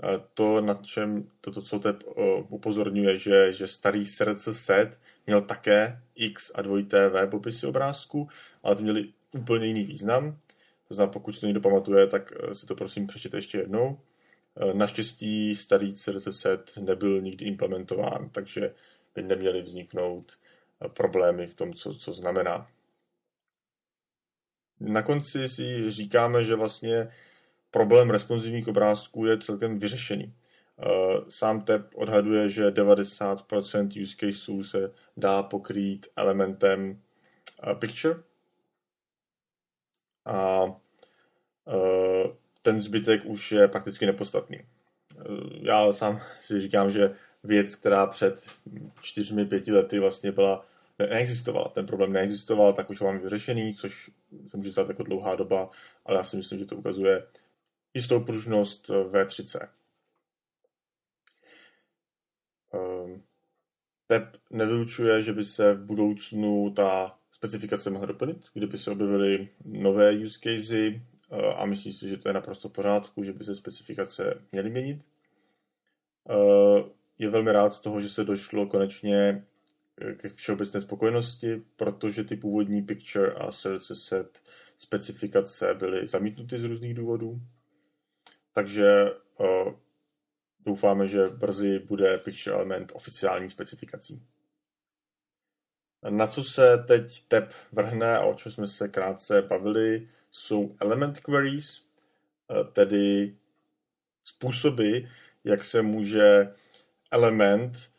Eh, 0.03 0.07
to, 0.33 0.61
na 0.61 0.73
čem 0.73 1.29
toto, 1.41 1.61
co 1.61 1.79
TEP 1.79 2.03
upozorňuje, 2.49 3.17
že, 3.17 3.53
že 3.53 3.67
starý 3.67 4.05
srdce 4.05 4.53
set 4.53 4.97
měl 5.27 5.41
také 5.41 6.01
X 6.15 6.51
a 6.55 6.61
2TV 6.61 7.29
popisy 7.29 7.67
obrázku, 7.67 8.27
ale 8.63 8.75
ty 8.75 8.83
měly 8.83 9.07
úplně 9.31 9.65
jiný 9.65 9.83
význam. 9.83 10.37
To 10.87 10.93
znamená, 10.93 11.13
pokud 11.13 11.39
to 11.39 11.45
někdo 11.45 11.61
pamatuje, 11.61 12.07
tak 12.07 12.33
eh, 12.35 12.55
si 12.55 12.65
to 12.65 12.75
prosím 12.75 13.07
přečtěte 13.07 13.37
ještě 13.37 13.57
jednou. 13.57 13.99
Eh, 14.61 14.73
naštěstí 14.73 15.55
starý 15.55 15.93
CSS 15.93 16.45
nebyl 16.79 17.21
nikdy 17.21 17.45
implementován, 17.45 18.29
takže 18.29 18.75
by 19.15 19.21
neměly 19.21 19.61
vzniknout 19.61 20.31
eh, 20.85 20.89
problémy 20.89 21.47
v 21.47 21.53
tom, 21.53 21.73
co, 21.73 21.93
co 21.93 22.11
znamená. 22.11 22.67
Na 24.79 25.01
konci 25.01 25.49
si 25.49 25.91
říkáme, 25.91 26.43
že 26.43 26.55
vlastně 26.55 27.09
problém 27.71 28.09
responsivních 28.09 28.67
obrázků 28.67 29.25
je 29.25 29.37
celkem 29.37 29.79
vyřešený. 29.79 30.33
Eh, 30.33 30.85
sám 31.29 31.61
TEP 31.61 31.95
odhaduje, 31.95 32.49
že 32.49 32.71
90% 32.71 34.01
use 34.01 34.15
caseů 34.15 34.63
se 34.63 34.91
dá 35.17 35.43
pokrýt 35.43 36.07
elementem 36.15 37.01
picture. 37.79 38.15
A 40.25 40.65
ten 42.61 42.81
zbytek 42.81 43.25
už 43.25 43.51
je 43.51 43.67
prakticky 43.67 44.05
nepodstatný. 44.05 44.59
Já 45.61 45.93
sám 45.93 46.21
si 46.41 46.61
říkám, 46.61 46.91
že 46.91 47.15
věc, 47.43 47.75
která 47.75 48.05
před 48.05 48.49
čtyřmi, 49.01 49.45
pěti 49.45 49.71
lety 49.71 49.99
vlastně 49.99 50.31
byla, 50.31 50.65
neexistovala, 50.99 51.69
ten 51.69 51.85
problém 51.85 52.13
neexistoval, 52.13 52.73
tak 52.73 52.89
už 52.89 53.01
ho 53.01 53.07
máme 53.07 53.19
vyřešený, 53.19 53.75
což 53.75 54.11
se 54.47 54.57
může 54.57 54.71
stát 54.71 54.87
jako 54.87 55.03
dlouhá 55.03 55.35
doba, 55.35 55.69
ale 56.05 56.17
já 56.17 56.23
si 56.23 56.37
myslím, 56.37 56.59
že 56.59 56.65
to 56.65 56.75
ukazuje 56.75 57.27
jistou 57.93 58.19
pružnost 58.19 58.89
V3C. 58.89 59.69
Ehm, 62.73 63.23
TEP 64.07 64.37
nevylučuje, 64.49 65.23
že 65.23 65.33
by 65.33 65.45
se 65.45 65.73
v 65.73 65.85
budoucnu 65.85 66.73
ta 66.75 67.17
specifikace 67.31 67.89
mohla 67.89 68.05
doplnit, 68.05 68.49
kdyby 68.53 68.77
se 68.77 68.91
objevily 68.91 69.49
nové 69.65 70.11
use 70.25 70.39
casey 70.43 70.87
eh, 70.95 71.18
a 71.55 71.65
myslím 71.65 71.93
si, 71.93 72.09
že 72.09 72.17
to 72.17 72.29
je 72.29 72.33
naprosto 72.33 72.69
v 72.69 72.71
pořádku, 72.71 73.23
že 73.23 73.33
by 73.33 73.45
se 73.45 73.55
specifikace 73.55 74.41
měly 74.51 74.69
měnit. 74.69 75.01
Eh, 76.29 76.83
je 77.19 77.29
velmi 77.29 77.51
rád 77.51 77.73
z 77.73 77.79
toho, 77.79 78.01
že 78.01 78.09
se 78.09 78.23
došlo 78.23 78.65
konečně 78.65 79.45
ke 80.17 80.29
všeobecné 80.29 80.81
spokojenosti, 80.81 81.63
protože 81.75 82.23
ty 82.23 82.35
původní 82.35 82.81
picture 82.81 83.33
a 83.33 83.51
service 83.51 83.95
set 83.95 84.41
specifikace 84.77 85.73
byly 85.73 86.07
zamítnuty 86.07 86.59
z 86.59 86.63
různých 86.63 86.93
důvodů. 86.93 87.41
Takže 88.53 89.11
eh, 89.41 89.73
Doufáme, 90.65 91.07
že 91.07 91.27
brzy 91.27 91.79
bude 91.79 92.17
Picture 92.17 92.55
Element 92.55 92.91
oficiální 92.95 93.49
specifikací. 93.49 94.23
Na 96.09 96.27
co 96.27 96.43
se 96.43 96.83
teď 96.87 97.27
TEP 97.27 97.53
vrhne 97.71 98.17
a 98.17 98.25
o 98.25 98.33
čem 98.33 98.51
jsme 98.51 98.67
se 98.67 98.87
krátce 98.87 99.41
bavili, 99.41 100.07
jsou 100.31 100.75
element 100.79 101.19
queries, 101.19 101.81
eh, 102.51 102.63
tedy 102.63 103.35
způsoby, 104.23 104.97
jak 105.43 105.63
se 105.63 105.81
může 105.81 106.53
element 107.11 107.91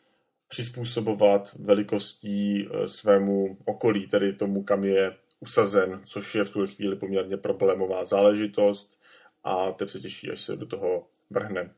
přizpůsobovat 0.49 1.54
velikostí 1.58 2.68
eh, 2.68 2.88
svému 2.88 3.58
okolí, 3.64 4.06
tedy 4.06 4.32
tomu, 4.32 4.62
kam 4.62 4.84
je 4.84 5.16
usazen, 5.40 6.02
což 6.04 6.34
je 6.34 6.44
v 6.44 6.50
tuhle 6.50 6.68
chvíli 6.68 6.96
poměrně 6.96 7.37
problémová 7.37 8.04
záležitost 8.04 9.00
a 9.44 9.72
teď 9.72 9.90
se 9.90 10.00
těší, 10.00 10.30
až 10.30 10.40
se 10.40 10.56
do 10.56 10.66
toho 10.66 11.06
vrhne. 11.30 11.75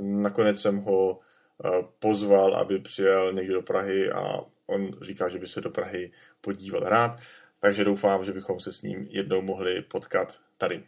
Nakonec 0.00 0.60
jsem 0.60 0.76
ho 0.78 1.20
eh, 1.64 1.68
pozval, 1.98 2.54
aby 2.54 2.78
přijel 2.78 3.32
někdy 3.32 3.52
do 3.52 3.62
Prahy 3.62 4.10
a 4.10 4.40
on 4.66 4.90
říká, 5.02 5.28
že 5.28 5.38
by 5.38 5.46
se 5.46 5.60
do 5.60 5.70
Prahy 5.70 6.12
podíval 6.40 6.80
rád, 6.80 7.20
takže 7.60 7.84
doufám, 7.84 8.24
že 8.24 8.32
bychom 8.32 8.60
se 8.60 8.72
s 8.72 8.82
ním 8.82 9.06
jednou 9.10 9.42
mohli 9.42 9.82
potkat 9.82 10.40
tady. 10.58 10.84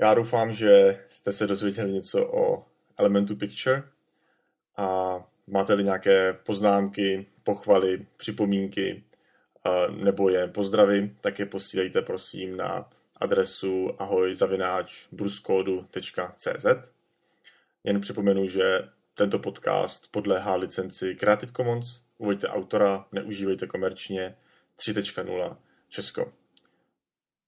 Já 0.00 0.14
doufám, 0.14 0.52
že 0.52 1.00
jste 1.08 1.32
se 1.32 1.46
dozvěděli 1.46 1.92
něco 1.92 2.26
o 2.26 2.66
Elementu 2.96 3.36
Picture 3.36 3.82
a 4.76 5.16
máte-li 5.46 5.84
nějaké 5.84 6.32
poznámky, 6.32 7.26
pochvaly, 7.42 8.06
připomínky 8.16 9.04
eh, 9.66 9.90
nebo 9.90 10.28
je 10.28 10.48
pozdravy, 10.48 11.16
tak 11.20 11.38
je 11.38 11.46
posílejte 11.46 12.02
prosím 12.02 12.56
na 12.56 12.90
adresu 13.16 13.90
ahoj.bruskodu.cz. 13.98 16.66
Jen 17.84 18.00
připomenu, 18.00 18.48
že 18.48 18.88
tento 19.14 19.38
podcast 19.38 20.08
podléhá 20.10 20.56
licenci 20.56 21.14
Creative 21.14 21.52
Commons, 21.52 22.01
uveďte 22.18 22.48
autora, 22.48 23.06
neužívejte 23.12 23.66
komerčně, 23.66 24.36
3.0 24.78 25.56
Česko. 25.88 26.32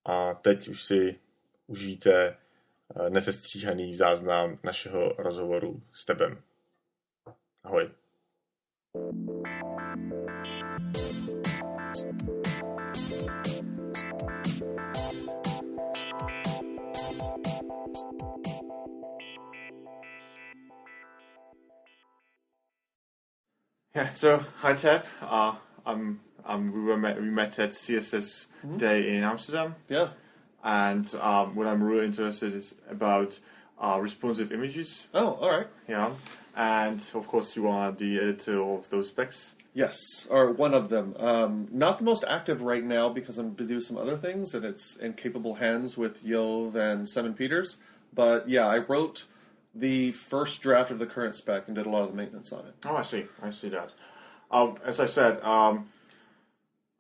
A 0.04 0.35
teď 0.35 0.68
už 0.68 0.85
si 0.85 1.21
užijte 1.66 2.12
eh, 2.26 3.11
nesestříhaný 3.11 3.94
záznam 3.94 4.59
našeho 4.62 5.14
rozhovoru 5.18 5.83
s 5.92 6.04
tebem. 6.04 6.42
Ahoj. 7.64 7.90
thank 11.94 12.23
you 12.28 12.33
Yeah, 23.94 24.12
so 24.14 24.44
hi 24.58 24.72
Tab. 24.74 25.04
Uh, 25.22 25.54
I'm, 25.86 26.18
I'm, 26.44 26.72
we, 26.72 26.80
were 26.80 26.96
met, 26.96 27.20
we 27.20 27.30
met 27.30 27.56
at 27.60 27.70
CSS 27.70 28.46
Day 28.76 29.14
in 29.16 29.22
Amsterdam, 29.22 29.76
Yeah. 29.88 30.08
and 30.64 31.12
um, 31.14 31.54
what 31.54 31.68
I'm 31.68 31.80
really 31.80 32.06
interested 32.06 32.54
is 32.54 32.74
about 32.90 33.38
uh, 33.78 33.98
responsive 34.00 34.50
images. 34.50 35.06
Oh, 35.14 35.34
all 35.34 35.48
right. 35.50 35.68
Yeah, 35.86 36.10
and 36.56 37.04
of 37.14 37.28
course 37.28 37.54
you 37.54 37.68
are 37.68 37.92
the 37.92 38.18
editor 38.18 38.60
of 38.60 38.90
those 38.90 39.10
specs. 39.10 39.54
Yes, 39.74 39.96
or 40.28 40.50
one 40.50 40.74
of 40.74 40.88
them. 40.88 41.14
Um, 41.20 41.68
not 41.70 41.98
the 41.98 42.04
most 42.04 42.24
active 42.26 42.62
right 42.62 42.82
now 42.84 43.08
because 43.10 43.38
I'm 43.38 43.50
busy 43.50 43.76
with 43.76 43.84
some 43.84 43.96
other 43.96 44.16
things, 44.16 44.54
and 44.54 44.64
it's 44.64 44.96
in 44.96 45.12
capable 45.12 45.54
hands 45.54 45.96
with 45.96 46.24
Yov 46.24 46.74
and 46.74 47.08
Simon 47.08 47.34
Peters. 47.34 47.76
But 48.12 48.48
yeah, 48.48 48.66
I 48.66 48.78
wrote 48.78 49.24
the 49.74 50.12
first 50.12 50.62
draft 50.62 50.90
of 50.90 50.98
the 50.98 51.06
current 51.06 51.34
spec 51.36 51.64
and 51.66 51.76
did 51.76 51.86
a 51.86 51.90
lot 51.90 52.02
of 52.02 52.10
the 52.10 52.16
maintenance 52.16 52.52
on 52.52 52.60
it. 52.66 52.74
Oh, 52.86 52.96
I 52.96 53.02
see. 53.02 53.24
I 53.42 53.50
see 53.50 53.68
that. 53.70 53.90
Um, 54.50 54.76
as 54.84 55.00
I 55.00 55.06
said, 55.06 55.42
um, 55.42 55.88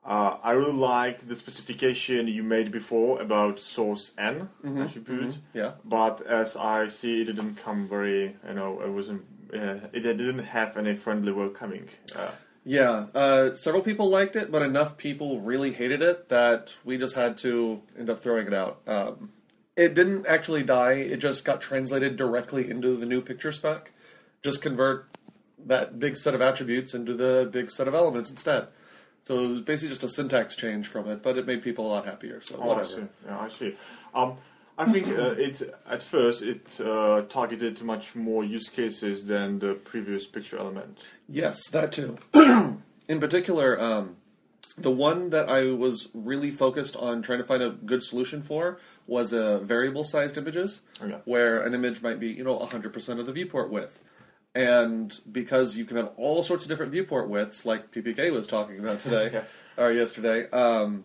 uh, 0.04 0.36
I 0.42 0.52
really 0.52 0.72
like 0.72 1.28
the 1.28 1.36
specification 1.36 2.28
you 2.28 2.42
made 2.42 2.70
before 2.72 3.20
about 3.20 3.58
source 3.58 4.12
n 4.18 4.48
attribute. 4.78 5.38
Yeah. 5.54 5.72
But 5.84 6.26
as 6.26 6.56
I 6.56 6.88
see, 6.88 7.22
it 7.22 7.24
didn't 7.26 7.54
come 7.56 7.88
very. 7.88 8.36
You 8.46 8.54
know, 8.54 8.80
it 8.82 8.90
wasn't. 8.90 9.22
Uh, 9.52 9.86
it 9.92 10.00
didn't 10.00 10.40
have 10.40 10.76
any 10.76 10.94
friendly 10.94 11.32
welcoming. 11.32 11.88
Uh, 12.14 12.30
Yeah, 12.66 13.06
uh, 13.14 13.54
several 13.54 13.82
people 13.82 14.08
liked 14.08 14.36
it, 14.36 14.50
but 14.50 14.62
enough 14.62 14.96
people 14.96 15.38
really 15.40 15.70
hated 15.72 16.02
it 16.02 16.28
that 16.30 16.74
we 16.82 16.96
just 16.96 17.14
had 17.14 17.36
to 17.38 17.82
end 17.98 18.08
up 18.10 18.20
throwing 18.20 18.46
it 18.46 18.54
out. 18.54 18.80
Um, 18.86 19.30
it 19.76 19.94
didn't 19.94 20.26
actually 20.26 20.62
die, 20.62 20.92
it 20.92 21.16
just 21.18 21.44
got 21.44 21.60
translated 21.60 22.16
directly 22.16 22.70
into 22.70 22.96
the 22.96 23.06
new 23.06 23.20
picture 23.20 23.52
spec. 23.52 23.92
Just 24.42 24.62
convert 24.62 25.06
that 25.66 25.98
big 25.98 26.16
set 26.16 26.34
of 26.34 26.40
attributes 26.42 26.94
into 26.94 27.14
the 27.14 27.48
big 27.50 27.70
set 27.70 27.88
of 27.88 27.94
elements 27.94 28.30
instead. 28.30 28.68
So 29.24 29.40
it 29.40 29.48
was 29.48 29.60
basically 29.62 29.88
just 29.88 30.04
a 30.04 30.08
syntax 30.08 30.54
change 30.54 30.86
from 30.86 31.08
it, 31.08 31.22
but 31.22 31.38
it 31.38 31.46
made 31.46 31.62
people 31.62 31.86
a 31.86 31.88
lot 31.88 32.04
happier, 32.04 32.40
so 32.42 32.56
Oh, 32.58 32.62
I 32.62 32.66
whatever. 32.66 32.88
see. 32.88 33.02
Yeah, 33.26 33.38
I 33.40 33.48
see. 33.48 33.76
Um, 34.14 34.36
I 34.76 34.90
think 34.90 35.06
uh, 35.08 35.34
it 35.38 35.62
at 35.88 36.02
first 36.02 36.42
it 36.42 36.78
uh, 36.80 37.22
targeted 37.22 37.80
much 37.82 38.14
more 38.14 38.44
use 38.44 38.68
cases 38.68 39.24
than 39.24 39.60
the 39.60 39.74
previous 39.74 40.26
picture 40.26 40.58
element. 40.58 41.06
Yes, 41.28 41.68
that 41.70 41.92
too. 41.92 42.18
In 43.08 43.20
particular, 43.20 43.80
um, 43.80 44.16
the 44.76 44.90
one 44.90 45.30
that 45.30 45.48
I 45.48 45.70
was 45.70 46.08
really 46.12 46.50
focused 46.50 46.96
on 46.96 47.22
trying 47.22 47.38
to 47.38 47.44
find 47.44 47.62
a 47.62 47.70
good 47.70 48.02
solution 48.02 48.42
for 48.42 48.78
was 49.06 49.32
uh, 49.32 49.58
variable 49.58 50.04
sized 50.04 50.36
images, 50.36 50.80
Okay. 51.00 51.18
where 51.24 51.62
an 51.62 51.74
image 51.74 52.02
might 52.02 52.18
be, 52.18 52.28
you 52.28 52.42
know, 52.44 52.58
100% 52.58 53.20
of 53.20 53.26
the 53.26 53.32
viewport 53.32 53.70
width. 53.70 54.00
And 54.54 55.18
because 55.30 55.76
you 55.76 55.84
can 55.84 55.96
have 55.96 56.10
all 56.16 56.42
sorts 56.42 56.64
of 56.64 56.68
different 56.68 56.92
viewport 56.92 57.28
widths, 57.28 57.64
like 57.66 57.90
PPK 57.92 58.32
was 58.32 58.46
talking 58.46 58.78
about 58.78 59.00
today 59.06 59.30
Yeah. 59.32 59.44
or 59.76 59.92
yesterday, 59.92 60.48
um, 60.50 61.04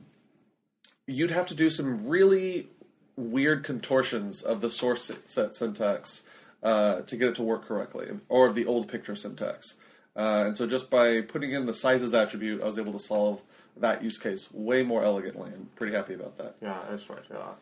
you'd 1.07 1.31
have 1.31 1.47
to 1.47 1.55
do 1.55 1.69
some 1.69 2.07
really 2.07 2.69
weird 3.15 3.63
contortions 3.63 4.41
of 4.41 4.61
the 4.61 4.69
source 4.71 5.11
set 5.27 5.55
syntax 5.55 6.23
uh, 6.63 7.01
to 7.01 7.15
get 7.17 7.29
it 7.29 7.35
to 7.35 7.43
work 7.43 7.65
correctly, 7.65 8.07
or 8.29 8.47
of 8.47 8.55
the 8.55 8.65
old 8.65 8.87
picture 8.87 9.15
syntax. 9.15 9.75
Uh, 10.15 10.43
and 10.47 10.57
so 10.57 10.67
just 10.67 10.89
by 10.89 11.21
putting 11.21 11.51
in 11.51 11.65
the 11.65 11.73
sizes 11.73 12.13
attribute, 12.13 12.61
I 12.61 12.65
was 12.65 12.77
able 12.77 12.91
to 12.93 12.99
solve 12.99 13.41
that 13.79 14.03
use 14.03 14.17
case 14.17 14.49
way 14.51 14.83
more 14.83 15.03
elegantly. 15.03 15.51
I'm 15.53 15.69
pretty 15.75 15.95
happy 15.95 16.13
about 16.13 16.37
that. 16.37 16.55
Yeah, 16.61 16.77
that's 16.89 17.09
right. 17.09 17.23
Yeah, 17.29 17.53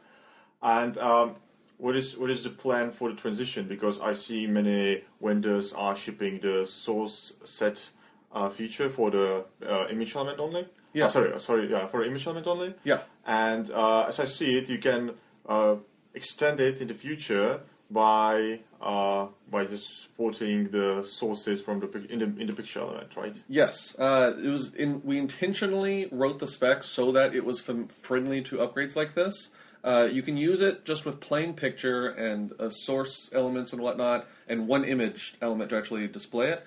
and 0.61 0.97
um, 0.97 1.35
what 1.77 1.95
is 1.95 2.17
what 2.17 2.29
is 2.29 2.43
the 2.43 2.49
plan 2.49 2.91
for 2.91 3.09
the 3.09 3.15
transition? 3.15 3.67
Because 3.67 3.99
I 3.99 4.13
see 4.13 4.47
many 4.47 5.03
vendors 5.21 5.73
are 5.73 5.95
shipping 5.95 6.39
the 6.39 6.65
source 6.65 7.33
set 7.43 7.89
uh, 8.33 8.49
feature 8.49 8.89
for 8.89 9.11
the 9.11 9.45
uh, 9.67 9.87
image 9.89 10.15
element 10.15 10.39
only. 10.39 10.67
Yeah. 10.93 11.05
Uh, 11.05 11.09
sorry, 11.09 11.33
uh, 11.33 11.37
sorry. 11.39 11.69
Yeah, 11.69 11.87
for 11.87 12.03
image 12.03 12.25
element 12.25 12.47
only. 12.47 12.73
Yeah. 12.83 13.01
And 13.25 13.69
uh, 13.71 14.05
as 14.07 14.19
I 14.19 14.25
see 14.25 14.57
it, 14.57 14.69
you 14.69 14.79
can 14.79 15.11
uh, 15.47 15.75
extend 16.13 16.59
it 16.59 16.81
in 16.81 16.87
the 16.87 16.93
future 16.93 17.61
by 17.89 18.59
uh, 18.81 19.27
by 19.49 19.65
just 19.65 20.03
supporting 20.03 20.69
the 20.69 21.03
sources 21.03 21.61
from 21.61 21.79
the 21.79 22.05
in 22.09 22.19
the 22.19 22.25
in 22.25 22.47
the 22.47 22.53
picture 22.53 22.79
element, 22.79 23.15
right? 23.15 23.35
Yes, 23.47 23.95
uh, 23.97 24.33
it 24.37 24.49
was. 24.49 24.73
In, 24.75 25.01
we 25.03 25.17
intentionally 25.17 26.07
wrote 26.11 26.39
the 26.39 26.47
spec 26.47 26.83
so 26.83 27.11
that 27.11 27.33
it 27.33 27.45
was 27.45 27.61
friendly 27.61 28.41
to 28.43 28.57
upgrades 28.57 28.95
like 28.95 29.13
this. 29.13 29.49
Uh, 29.83 30.09
you 30.11 30.21
can 30.21 30.35
use 30.35 30.59
it 30.59 30.83
just 30.83 31.05
with 31.05 31.19
plain 31.19 31.53
picture 31.53 32.09
and 32.09 32.51
uh, 32.59 32.69
source 32.69 33.29
elements 33.31 33.71
and 33.71 33.81
whatnot, 33.81 34.27
and 34.47 34.67
one 34.67 34.83
image 34.83 35.35
element 35.41 35.69
to 35.69 35.77
actually 35.77 36.07
display 36.07 36.49
it. 36.49 36.65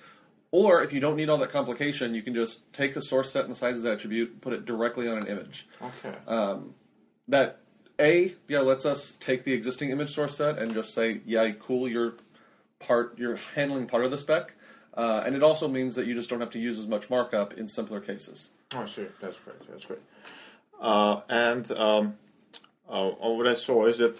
Or 0.51 0.83
if 0.83 0.91
you 0.91 0.99
don't 0.99 1.15
need 1.15 1.29
all 1.29 1.37
that 1.37 1.51
complication, 1.51 2.13
you 2.13 2.21
can 2.21 2.33
just 2.33 2.73
take 2.73 2.95
a 2.95 3.01
source 3.01 3.31
set 3.31 3.45
and 3.45 3.53
the 3.53 3.55
sizes 3.55 3.85
attribute, 3.85 4.41
put 4.41 4.51
it 4.51 4.65
directly 4.65 5.07
on 5.07 5.17
an 5.17 5.27
image. 5.27 5.67
Okay. 5.81 6.17
Um, 6.27 6.73
that 7.29 7.60
a 7.99 8.33
yeah 8.47 8.59
lets 8.59 8.85
us 8.85 9.13
take 9.19 9.43
the 9.43 9.53
existing 9.53 9.89
image 9.89 10.13
source 10.13 10.37
set 10.37 10.57
and 10.57 10.73
just 10.73 10.93
say 10.93 11.21
yeah 11.25 11.49
cool 11.51 11.87
you're 11.87 12.13
part 12.79 13.17
you're 13.17 13.37
handling 13.55 13.87
part 13.87 14.03
of 14.03 14.11
the 14.11 14.17
spec, 14.17 14.53
uh, 14.95 15.23
and 15.25 15.35
it 15.35 15.43
also 15.43 15.67
means 15.67 15.95
that 15.95 16.07
you 16.07 16.13
just 16.13 16.29
don't 16.29 16.39
have 16.39 16.49
to 16.51 16.59
use 16.59 16.77
as 16.77 16.87
much 16.87 17.09
markup 17.09 17.53
in 17.53 17.67
simpler 17.67 18.01
cases. 18.01 18.51
Oh, 18.73 18.85
see. 18.85 19.05
That's 19.21 19.37
great. 19.39 19.69
That's 19.69 19.85
great. 19.85 19.99
Uh, 20.79 21.21
and 21.29 21.71
um, 21.73 22.17
uh, 22.89 23.11
what 23.11 23.47
I 23.47 23.55
saw 23.55 23.85
is 23.85 23.99
that 23.99 24.17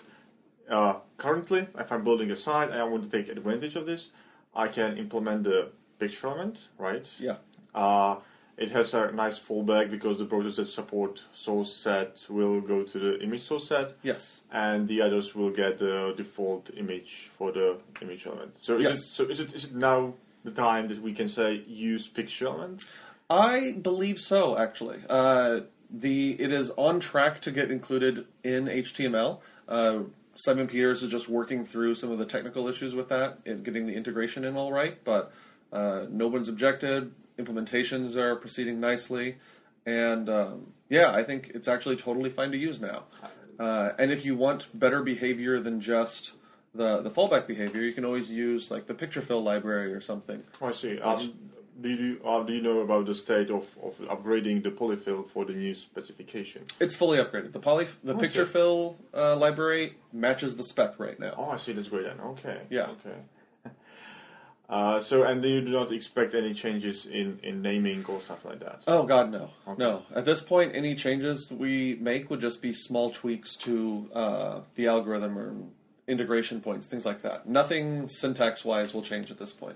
uh, 0.70 0.96
currently, 1.18 1.68
if 1.78 1.92
I'm 1.92 2.04
building 2.04 2.32
a 2.32 2.36
site 2.36 2.70
and 2.70 2.80
I 2.80 2.84
want 2.84 3.04
to 3.04 3.10
take 3.10 3.30
advantage 3.30 3.76
of 3.76 3.86
this, 3.86 4.10
I 4.56 4.68
can 4.68 4.98
implement 4.98 5.44
the 5.44 5.70
picture 6.00 6.28
element, 6.28 6.68
right? 6.78 7.08
Yeah. 7.20 7.38
It 8.62 8.70
has 8.72 8.94
a 8.94 9.12
nice 9.12 9.40
fallback 9.40 9.90
because 9.90 10.20
the 10.20 10.26
browsers 10.26 10.58
that 10.58 10.68
support 10.70 11.24
source 11.34 11.76
set 11.76 12.12
will 12.30 12.62
go 12.62 12.84
to 12.84 13.00
the 13.00 13.20
image 13.26 13.42
source 13.42 13.68
set, 13.68 13.88
Yes. 14.04 14.44
and 14.52 14.88
the 14.88 15.02
others 15.02 15.34
will 15.34 15.50
get 15.50 15.80
the 15.80 16.14
default 16.16 16.70
image 16.78 17.32
for 17.38 17.52
the 17.52 17.78
image 18.04 18.28
element. 18.28 18.52
So 18.62 18.78
is 18.78 18.84
Yes. 18.84 18.98
it 19.00 19.16
so 19.18 19.24
is 19.34 19.40
it 19.40 19.56
is 19.56 19.64
it 19.66 19.74
now 19.74 20.14
the 20.44 20.52
time 20.52 20.90
that 20.90 21.02
we 21.02 21.12
can 21.12 21.28
say 21.28 21.64
use 21.68 22.08
picture 22.08 22.46
element? 22.46 22.86
I 23.32 23.56
believe 23.82 24.20
so. 24.20 24.56
Actually, 24.66 25.00
uh, 25.10 25.62
the 25.90 26.20
it 26.46 26.52
is 26.52 26.70
on 26.78 27.00
track 27.00 27.42
to 27.42 27.52
get 27.52 27.72
included 27.72 28.28
in 28.44 28.68
HTML. 28.68 29.40
Uh, 29.68 30.00
Simon 30.36 30.68
Peters 30.68 31.02
is 31.02 31.10
just 31.10 31.28
working 31.28 31.66
through 31.66 31.96
some 31.96 32.12
of 32.12 32.20
the 32.20 32.26
technical 32.26 32.68
issues 32.68 32.94
with 32.94 33.10
that 33.10 33.40
and 33.46 33.64
getting 33.66 33.88
the 33.88 33.96
integration 33.96 34.44
in 34.46 34.56
all 34.56 34.72
right. 34.72 35.04
But 35.04 35.32
uh, 35.74 36.06
no 36.12 36.28
one's 36.28 36.48
objected. 36.50 37.12
Implementations 37.44 38.16
are 38.16 38.36
proceeding 38.36 38.80
nicely, 38.80 39.38
and 39.86 40.30
um, 40.30 40.74
yeah, 40.90 41.12
I 41.12 41.24
think 41.24 41.52
it's 41.54 41.68
actually 41.68 41.96
totally 41.96 42.30
fine 42.30 42.52
to 42.52 42.58
use 42.58 42.80
now. 42.80 43.04
Uh, 43.60 43.92
and 44.00 44.12
if 44.12 44.26
you 44.26 44.36
want 44.36 44.68
better 44.74 45.02
behavior 45.04 45.60
than 45.60 45.82
just 45.82 46.34
the 46.74 47.02
the 47.02 47.10
fallback 47.10 47.48
behavior, 47.48 47.82
you 47.82 47.94
can 47.94 48.06
always 48.06 48.32
use 48.32 48.72
like 48.72 48.88
the 48.88 48.94
picture 48.94 49.22
fill 49.22 49.44
library 49.44 49.94
or 49.94 50.02
something. 50.02 50.44
Oh, 50.62 50.68
I 50.68 50.72
see. 50.72 51.00
Um, 51.00 51.34
do 51.82 51.90
you 51.90 52.22
uh, 52.26 52.44
do 52.44 52.54
you 52.54 52.62
know 52.62 52.80
about 52.82 53.06
the 53.08 53.16
state 53.16 53.50
of, 53.50 53.68
of 53.84 53.98
upgrading 54.16 54.64
the 54.64 54.70
polyfill 54.70 55.28
for 55.30 55.46
the 55.46 55.54
new 55.54 55.74
specification? 55.74 56.64
It's 56.80 56.96
fully 56.96 57.18
upgraded. 57.18 57.54
The 57.54 57.60
poly, 57.60 57.88
the 58.04 58.14
Oh, 58.16 58.18
picture 58.18 58.46
fill 58.46 58.98
uh, 59.16 59.36
library 59.36 59.96
matches 60.14 60.56
the 60.56 60.64
spec 60.64 61.00
right 61.00 61.20
now. 61.20 61.34
Oh, 61.38 61.50
I 61.52 61.58
see. 61.58 61.74
That's 61.74 61.88
great 61.88 62.06
then. 62.06 62.20
Okay. 62.20 62.62
Yeah. 62.70 62.90
Okay. 63.06 63.18
Uh, 64.72 65.02
so, 65.02 65.24
and 65.24 65.44
you 65.44 65.60
do 65.60 65.70
not 65.70 65.92
expect 65.92 66.34
any 66.34 66.54
changes 66.54 67.06
in, 67.06 67.38
in 67.44 67.62
naming 67.62 68.06
or 68.06 68.22
stuff 68.22 68.46
like 68.46 68.60
that. 68.62 68.82
Oh 68.88 69.04
God, 69.04 69.30
no, 69.30 69.50
Okay. 69.68 69.78
no. 69.78 70.04
At 70.16 70.24
this 70.24 70.42
point, 70.42 70.74
any 70.74 70.96
changes 70.96 71.52
we 71.52 71.98
make 72.00 72.30
would 72.30 72.40
just 72.40 72.62
be 72.62 72.72
small 72.72 73.10
tweaks 73.10 73.58
to 73.58 74.10
uh, 74.16 74.62
the 74.76 74.88
algorithm 74.88 75.38
or 75.38 75.54
integration 76.08 76.62
points, 76.62 76.88
things 76.88 77.06
like 77.06 77.22
that. 77.22 77.50
Nothing 77.50 78.08
syntax-wise 78.08 78.94
will 78.94 79.02
change 79.02 79.30
at 79.30 79.38
this 79.38 79.52
point. 79.52 79.76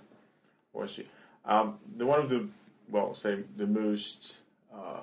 Oh, 0.74 0.84
I 0.84 0.88
see. 0.88 1.08
Um, 1.44 1.78
the 1.98 2.06
one 2.06 2.22
of 2.22 2.30
the 2.30 2.48
well, 2.90 3.16
say 3.16 3.40
the 3.58 3.68
most 3.68 4.36
uh, 4.74 5.02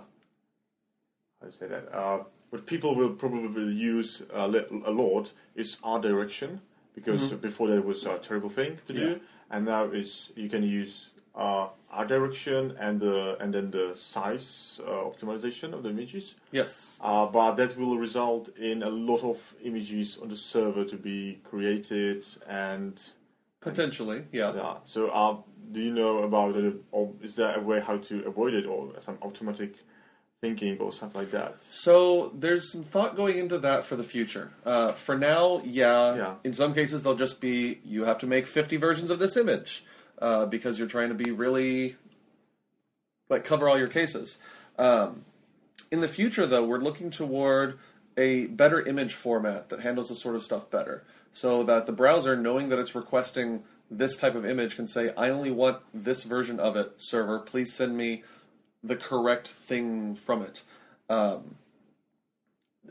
how 1.41 1.47
to 1.47 1.53
say 1.59 1.67
that 1.67 1.95
uh, 1.95 2.21
what 2.49 2.65
people 2.67 2.95
will 2.95 3.11
probably 3.11 3.75
use 3.75 4.23
a, 4.33 4.49
lot 4.49 5.33
is 5.55 5.77
art 5.85 6.03
direction 6.03 6.63
because 6.95 7.31
before 7.33 7.69
that 7.69 7.85
was 7.85 8.05
a 8.07 8.19
terrible 8.19 8.51
thing 8.51 8.79
to 8.87 8.93
do, 8.93 9.21
and 9.53 9.67
now 9.67 9.85
is 9.85 10.31
you 10.35 10.49
can 10.49 10.63
use 10.63 11.11
uh, 11.35 11.69
direction 12.09 12.77
and 12.81 13.01
the 13.01 13.37
and 13.41 13.55
then 13.55 13.71
the 13.71 13.93
size 13.95 14.81
uh, 14.87 14.91
optimization 14.91 15.73
of 15.73 15.83
the 15.83 15.91
images. 15.91 16.35
Yes. 16.51 16.99
Uh, 17.01 17.27
but 17.27 17.55
that 17.57 17.79
will 17.79 17.99
result 17.99 18.49
in 18.57 18.83
a 18.83 18.89
lot 18.89 19.23
of 19.23 19.39
images 19.63 20.19
on 20.21 20.29
the 20.29 20.37
server 20.37 20.85
to 20.85 20.97
be 20.97 21.39
created 21.45 22.25
and 22.49 23.01
Potentially, 23.63 24.25
yeah. 24.33 24.53
yeah. 24.55 24.75
So, 24.85 25.09
uh, 25.11 25.37
do 25.71 25.81
you 25.81 25.93
know 25.93 26.25
about 26.25 26.57
it, 26.57 26.75
or 26.91 27.13
is 27.23 27.37
there 27.37 27.57
a 27.57 27.61
way 27.61 27.79
how 27.79 27.97
to 27.97 28.27
avoid 28.27 28.55
it, 28.55 28.67
or 28.67 28.93
some 29.01 29.19
automatic 29.23 29.77
thinking 30.43 30.77
or 30.79 30.91
stuff 30.93 31.15
like 31.15 31.31
that. 31.31 31.57
So 31.71 32.33
there's 32.35 32.71
some 32.71 32.83
thought 32.83 33.17
going 33.17 33.39
into 33.39 33.59
that 33.59 33.85
for 33.85 33.95
the 33.95 34.03
future. 34.03 34.51
Uh, 34.67 34.93
for 34.93 35.17
now, 35.17 35.63
yeah, 35.65 36.15
Yeah. 36.15 36.35
In 36.45 36.53
some 36.53 36.75
cases, 36.75 37.03
they'll 37.03 37.15
just 37.15 37.41
be 37.41 37.79
you 37.85 38.05
have 38.05 38.19
to 38.19 38.27
make 38.27 38.47
50 38.47 38.77
versions 38.77 39.11
of 39.11 39.21
this 39.21 39.37
image 39.37 39.85
uh, 40.19 40.45
because 40.47 40.79
you're 40.79 40.89
trying 40.89 41.09
to 41.11 41.15
be 41.15 41.31
really 41.31 41.97
like 43.31 43.45
cover 43.45 43.69
all 43.69 43.79
your 43.79 43.89
cases. 43.89 44.39
Um, 44.79 45.25
in 45.93 46.01
the 46.01 46.09
future, 46.09 46.45
though, 46.45 46.65
we're 46.67 46.79
looking 46.79 47.11
toward 47.11 47.79
a 48.17 48.47
better 48.47 48.83
image 48.83 49.15
format 49.15 49.69
that 49.69 49.81
handles 49.81 50.09
this 50.09 50.21
sort 50.21 50.35
of 50.35 50.43
stuff 50.43 50.69
better, 50.71 51.05
so 51.33 51.63
that 51.63 51.87
the 51.87 51.93
browser, 51.93 52.37
knowing 52.37 52.69
that 52.69 52.79
it's 52.79 52.95
requesting 52.95 53.63
this 53.91 54.17
type 54.17 54.35
of 54.35 54.45
image, 54.45 54.75
can 54.77 54.87
say, 54.87 55.15
"I 55.17 55.31
only 55.31 55.51
want 55.51 55.79
this 55.95 56.25
version 56.25 56.59
of 56.59 56.77
it, 56.77 56.95
server. 56.97 57.39
Please 57.39 57.73
send 57.73 57.97
me 57.97 58.23
the 58.83 58.97
correct 58.97 59.49
thing 59.49 60.15
from 60.15 60.43
it." 60.43 60.63
Um, 61.09 61.57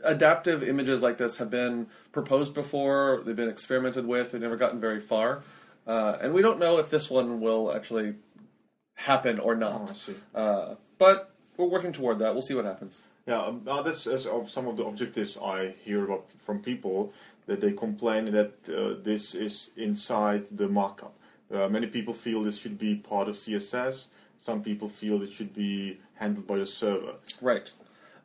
adaptive 0.04 0.62
images 0.62 1.02
like 1.02 1.18
this 1.18 1.38
have 1.38 1.50
been 1.50 1.86
proposed 2.12 2.54
before. 2.54 3.22
They've 3.24 3.36
been 3.36 3.48
experimented 3.48 4.06
with. 4.06 4.32
They've 4.32 4.40
never 4.40 4.56
gotten 4.56 4.80
very 4.80 5.00
far, 5.00 5.42
uh, 5.86 6.18
and 6.20 6.32
we 6.32 6.42
don't 6.42 6.58
know 6.58 6.78
if 6.78 6.90
this 6.90 7.10
one 7.10 7.40
will 7.40 7.72
actually 7.72 8.14
happen 8.94 9.38
or 9.38 9.54
Oh, 9.54 9.58
not. 9.58 9.96
See. 9.96 10.14
Uh, 10.34 10.74
but 10.98 11.34
we're 11.56 11.66
working 11.66 11.92
toward 11.92 12.18
that. 12.20 12.32
We'll 12.32 12.42
see 12.42 12.54
what 12.54 12.64
happens. 12.64 13.02
Yeah, 13.26 13.40
um, 13.42 13.62
uh, 13.66 13.82
that's, 13.82 14.04
that's 14.04 14.26
of 14.26 14.50
some 14.50 14.66
of 14.66 14.76
the 14.76 14.84
objectives 14.84 15.36
I 15.36 15.74
hear 15.84 16.04
about 16.04 16.26
from 16.44 16.60
people 16.60 17.12
that 17.46 17.60
they 17.60 17.72
complain 17.72 18.32
that 18.32 18.54
uh, 18.68 18.94
this 19.02 19.34
is 19.34 19.70
inside 19.76 20.46
the 20.50 20.68
markup. 20.68 21.14
Uh, 21.52 21.68
many 21.68 21.86
people 21.86 22.14
feel 22.14 22.42
this 22.42 22.58
should 22.58 22.78
be 22.78 22.96
part 22.96 23.28
of 23.28 23.36
CSS. 23.36 24.04
Some 24.44 24.62
people 24.62 24.88
feel 24.88 25.22
it 25.22 25.32
should 25.32 25.54
be 25.54 25.98
handled 26.14 26.46
by 26.46 26.58
the 26.58 26.66
server. 26.66 27.14
Right. 27.40 27.70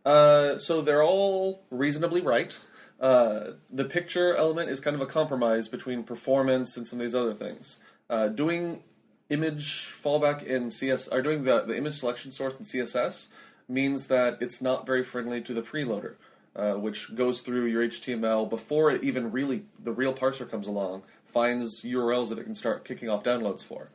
Uh, 0.06 0.58
so 0.58 0.82
they're 0.82 1.04
all 1.04 1.64
reasonably 1.70 2.22
right. 2.22 2.58
Uh, 3.00 3.52
the 3.70 3.86
picture 3.86 4.36
element 4.36 4.70
is 4.70 4.80
kind 4.80 4.96
of 4.96 5.02
a 5.02 5.06
compromise 5.06 5.68
between 5.68 6.04
performance 6.04 6.78
and 6.78 6.88
some 6.88 7.00
of 7.00 7.06
these 7.06 7.14
other 7.14 7.34
things. 7.34 7.78
Uh, 8.10 8.28
doing 8.28 8.84
image 9.30 9.86
fallback 10.02 10.44
in 10.44 10.72
CS, 10.72 11.08
or 11.10 11.22
doing 11.22 11.44
the, 11.44 11.62
the 11.62 11.78
image 11.78 12.00
selection 12.00 12.32
source 12.32 12.58
in 12.58 12.66
CSS 12.66 13.28
means 13.68 14.08
that 14.08 14.38
it's 14.42 14.62
not 14.62 14.86
very 14.86 15.04
friendly 15.04 15.42
to 15.42 15.54
the 15.54 15.62
preloader, 15.62 16.16
uh, 16.56 16.74
which 16.74 17.14
goes 17.14 17.42
through 17.42 17.66
your 17.66 17.84
HTML 17.84 18.50
before 18.50 18.90
it 18.92 19.04
even 19.04 19.32
really 19.32 19.66
the 19.84 19.92
real 19.92 20.14
parser 20.14 20.50
comes 20.50 20.68
along, 20.68 21.04
finds 21.26 21.84
URLs 21.84 22.30
that 22.30 22.40
it 22.40 22.46
can 22.46 22.56
start 22.56 22.86
kicking 22.86 23.10
off 23.10 23.24
downloads 23.24 23.64
for. 23.64 23.90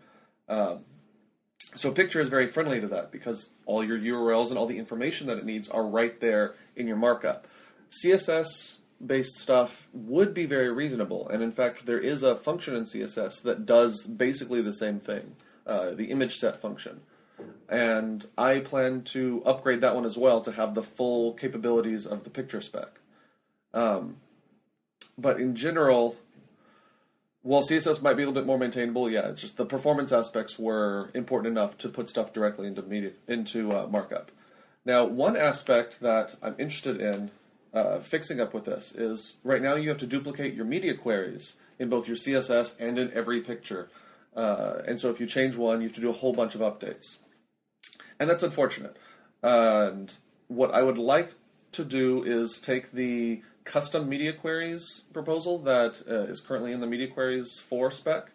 Um, 0.48 0.80
so 1.74 1.90
Picture 1.90 2.20
is 2.20 2.28
very 2.28 2.46
friendly 2.46 2.80
to 2.80 2.86
that 2.88 3.10
because 3.10 3.48
all 3.66 3.84
your 3.84 3.98
URLs 3.98 4.50
and 4.50 4.58
all 4.58 4.66
the 4.66 4.78
information 4.78 5.26
that 5.28 5.38
it 5.38 5.44
needs 5.44 5.68
are 5.68 5.84
right 5.84 6.18
there 6.20 6.54
in 6.76 6.86
your 6.86 6.96
markup. 6.96 7.46
CSS 7.90 8.78
based 9.04 9.36
stuff 9.36 9.88
would 9.92 10.32
be 10.32 10.46
very 10.46 10.70
reasonable, 10.70 11.28
and 11.28 11.42
in 11.42 11.50
fact, 11.50 11.86
there 11.86 11.98
is 11.98 12.22
a 12.22 12.36
function 12.36 12.76
in 12.76 12.84
CSS 12.84 13.42
that 13.42 13.66
does 13.66 14.04
basically 14.04 14.62
the 14.62 14.72
same 14.72 15.00
thing, 15.00 15.34
uh, 15.66 15.90
the 15.90 16.06
image 16.06 16.36
set 16.36 16.60
function. 16.60 17.00
And 17.68 18.26
I 18.38 18.60
plan 18.60 19.02
to 19.04 19.42
upgrade 19.44 19.80
that 19.80 19.94
one 19.94 20.04
as 20.04 20.16
well 20.16 20.40
to 20.42 20.52
have 20.52 20.74
the 20.74 20.82
full 20.82 21.32
capabilities 21.32 22.06
of 22.06 22.24
the 22.24 22.30
picture 22.30 22.60
spec. 22.60 23.00
Um, 23.74 24.16
but 25.18 25.40
in 25.40 25.56
general, 25.56 26.16
while 27.42 27.62
CSS 27.62 28.00
might 28.00 28.14
be 28.14 28.22
a 28.22 28.26
little 28.26 28.40
bit 28.40 28.46
more 28.46 28.58
maintainable, 28.58 29.10
yeah, 29.10 29.28
it's 29.28 29.40
just 29.40 29.56
the 29.56 29.66
performance 29.66 30.12
aspects 30.12 30.58
were 30.58 31.10
important 31.12 31.56
enough 31.56 31.76
to 31.78 31.88
put 31.88 32.08
stuff 32.08 32.32
directly 32.32 32.68
into 32.68 32.82
media, 32.82 33.12
into 33.26 33.72
uh, 33.72 33.86
markup. 33.88 34.30
Now, 34.84 35.04
one 35.04 35.36
aspect 35.36 36.00
that 36.00 36.36
I'm 36.42 36.54
interested 36.58 37.00
in 37.00 37.30
uh, 37.74 37.98
fixing 37.98 38.40
up 38.40 38.54
with 38.54 38.64
this 38.64 38.92
is 38.92 39.36
right 39.42 39.62
now 39.62 39.74
you 39.74 39.88
have 39.88 39.98
to 39.98 40.06
duplicate 40.06 40.54
your 40.54 40.64
media 40.64 40.94
queries 40.94 41.54
in 41.78 41.88
both 41.88 42.06
your 42.06 42.16
CSS 42.16 42.76
and 42.78 42.98
in 42.98 43.12
every 43.12 43.40
picture, 43.40 43.88
uh, 44.36 44.78
and 44.86 45.00
so 45.00 45.10
if 45.10 45.20
you 45.20 45.26
change 45.26 45.56
one, 45.56 45.80
you 45.80 45.88
have 45.88 45.94
to 45.94 46.00
do 46.00 46.10
a 46.10 46.14
whole 46.14 46.32
bunch 46.32 46.54
of 46.54 46.60
updates, 46.60 47.18
and 48.20 48.30
that's 48.30 48.42
unfortunate. 48.42 48.96
and 49.42 50.16
what 50.48 50.72
I 50.72 50.82
would 50.82 50.98
like 50.98 51.34
to 51.72 51.84
do 51.84 52.22
is 52.22 52.58
take 52.58 52.92
the 52.92 53.40
custom 53.64 54.08
media 54.08 54.32
queries 54.32 55.04
proposal 55.12 55.58
that 55.58 56.02
uh, 56.08 56.22
is 56.22 56.40
currently 56.40 56.72
in 56.72 56.80
the 56.80 56.86
media 56.86 57.08
queries 57.08 57.60
4 57.60 57.90
spec 57.90 58.32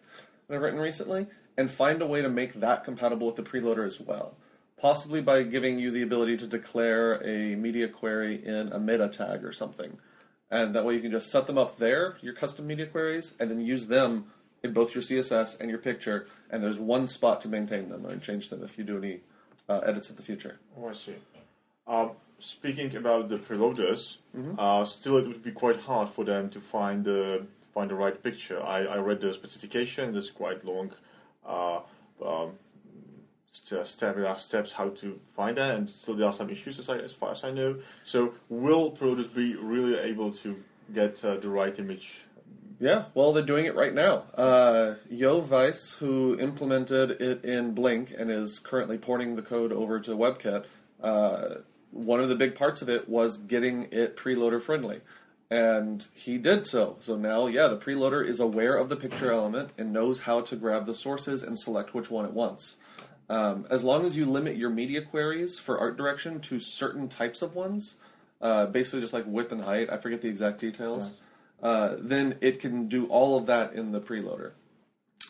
that 0.47 0.55
I've 0.55 0.61
written 0.61 0.79
recently 0.79 1.27
and 1.57 1.69
find 1.69 2.01
a 2.01 2.05
way 2.05 2.21
to 2.21 2.29
make 2.29 2.59
that 2.59 2.83
compatible 2.83 3.27
with 3.27 3.35
the 3.35 3.43
preloader 3.43 3.85
as 3.85 3.99
well. 3.99 4.35
Possibly 4.79 5.21
by 5.21 5.43
giving 5.43 5.79
you 5.79 5.89
the 5.89 6.03
ability 6.03 6.37
to 6.37 6.47
declare 6.47 7.15
a 7.25 7.55
media 7.55 7.87
query 7.87 8.43
in 8.45 8.71
a 8.71 8.79
meta 8.79 9.07
tag 9.07 9.43
or 9.43 9.51
something. 9.51 9.97
And 10.51 10.75
that 10.75 10.85
way 10.85 10.93
you 10.93 11.01
can 11.01 11.11
just 11.11 11.31
set 11.31 11.47
them 11.47 11.57
up 11.57 11.77
there, 11.77 12.17
your 12.21 12.33
custom 12.33 12.67
media 12.67 12.85
queries, 12.85 13.33
and 13.39 13.49
then 13.49 13.59
use 13.59 13.87
them 13.87 14.25
in 14.63 14.73
both 14.73 14.93
your 14.93 15.01
CSS 15.01 15.59
and 15.59 15.69
your 15.69 15.79
picture. 15.79 16.27
And 16.49 16.63
there's 16.63 16.79
one 16.79 17.07
spot 17.07 17.41
to 17.41 17.49
maintain 17.49 17.89
them 17.89 18.05
and 18.05 18.21
change 18.21 18.49
them 18.49 18.63
if 18.63 18.77
you 18.77 18.83
do 18.83 18.97
any 18.97 19.21
uh, 19.67 19.79
edits 19.79 20.09
in 20.09 20.15
the 20.15 20.21
future. 20.21 20.59
Oh, 20.77 20.89
I 20.89 20.93
see. 20.93 21.15
Um, 21.87 22.11
speaking 22.39 22.95
about 22.95 23.29
the 23.29 23.37
preloaders, 23.37 24.17
uh, 24.57 24.85
still 24.85 25.17
it 25.17 25.27
would 25.27 25.43
be 25.43 25.51
quite 25.51 25.79
hard 25.81 26.09
for 26.09 26.23
them 26.25 26.49
to 26.49 26.59
find 26.59 27.03
the 27.05 27.45
find 27.73 27.89
the 27.91 27.95
right 27.95 28.21
picture. 28.23 28.61
I, 28.63 28.85
I 28.85 28.97
read 28.97 29.21
the 29.21 29.33
specification. 29.33 30.13
There's 30.13 30.31
quite 30.31 30.65
long 30.65 30.91
uh, 31.45 31.79
um, 32.25 32.51
st- 33.51 33.85
step 33.85 34.15
there 34.15 34.27
are 34.27 34.37
steps 34.37 34.71
how 34.71 34.89
to 34.89 35.19
find 35.35 35.57
that, 35.57 35.75
and 35.75 35.89
still 35.89 36.15
there 36.15 36.27
are 36.27 36.33
some 36.33 36.49
issues 36.49 36.79
as, 36.79 36.89
I, 36.89 36.97
as 36.97 37.11
far 37.11 37.31
as 37.31 37.43
I 37.43 37.51
know. 37.51 37.77
So 38.05 38.33
will 38.49 38.91
preloaders 38.91 39.33
be 39.33 39.55
really 39.55 39.97
able 39.99 40.31
to 40.33 40.63
get 40.93 41.23
uh, 41.23 41.37
the 41.37 41.49
right 41.49 41.77
image? 41.77 42.13
Yeah, 42.79 43.05
well, 43.15 43.33
they're 43.33 43.43
doing 43.43 43.65
it 43.65 43.75
right 43.75 43.93
now. 43.93 44.25
Uh, 44.35 44.95
Yo 45.09 45.39
Weiss, 45.39 45.93
who 45.93 46.37
implemented 46.39 47.09
it 47.19 47.43
in 47.43 47.73
Blink 47.73 48.13
and 48.15 48.29
is 48.29 48.59
currently 48.59 48.99
porting 48.99 49.35
the 49.35 49.41
code 49.41 49.71
over 49.73 49.99
to 49.99 50.11
WebKit, 50.11 50.65
uh, 51.01 51.55
one 51.91 52.19
of 52.19 52.29
the 52.29 52.35
big 52.35 52.55
parts 52.55 52.81
of 52.81 52.89
it 52.89 53.07
was 53.07 53.37
getting 53.37 53.87
it 53.91 54.15
preloader 54.15 54.61
friendly. 54.61 55.01
And 55.49 56.05
he 56.13 56.37
did 56.37 56.67
so. 56.67 56.97
So 56.99 57.15
now, 57.15 57.47
yeah, 57.47 57.67
the 57.67 57.77
preloader 57.77 58.25
is 58.25 58.39
aware 58.39 58.75
of 58.75 58.89
the 58.89 58.97
picture 58.97 59.31
element 59.31 59.69
and 59.77 59.93
knows 59.93 60.19
how 60.19 60.41
to 60.41 60.55
grab 60.55 60.85
the 60.85 60.95
sources 60.95 61.41
and 61.41 61.57
select 61.57 61.93
which 61.93 62.11
one 62.11 62.25
it 62.25 62.33
wants. 62.33 62.75
Um, 63.29 63.65
as 63.69 63.83
long 63.83 64.05
as 64.05 64.17
you 64.17 64.25
limit 64.25 64.57
your 64.57 64.69
media 64.69 65.01
queries 65.01 65.59
for 65.59 65.79
art 65.79 65.97
direction 65.97 66.39
to 66.41 66.59
certain 66.59 67.07
types 67.07 67.41
of 67.41 67.55
ones, 67.55 67.95
uh, 68.41 68.67
basically 68.67 69.01
just 69.01 69.13
like 69.13 69.25
width 69.25 69.51
and 69.51 69.63
height, 69.63 69.89
I 69.89 69.97
forget 69.97 70.21
the 70.21 70.29
exact 70.29 70.59
details, 70.59 71.11
uh, 71.61 71.95
then 71.99 72.37
it 72.41 72.59
can 72.59 72.87
do 72.87 73.05
all 73.07 73.37
of 73.37 73.45
that 73.47 73.73
in 73.73 73.91
the 73.91 73.99
preloader. 73.99 74.51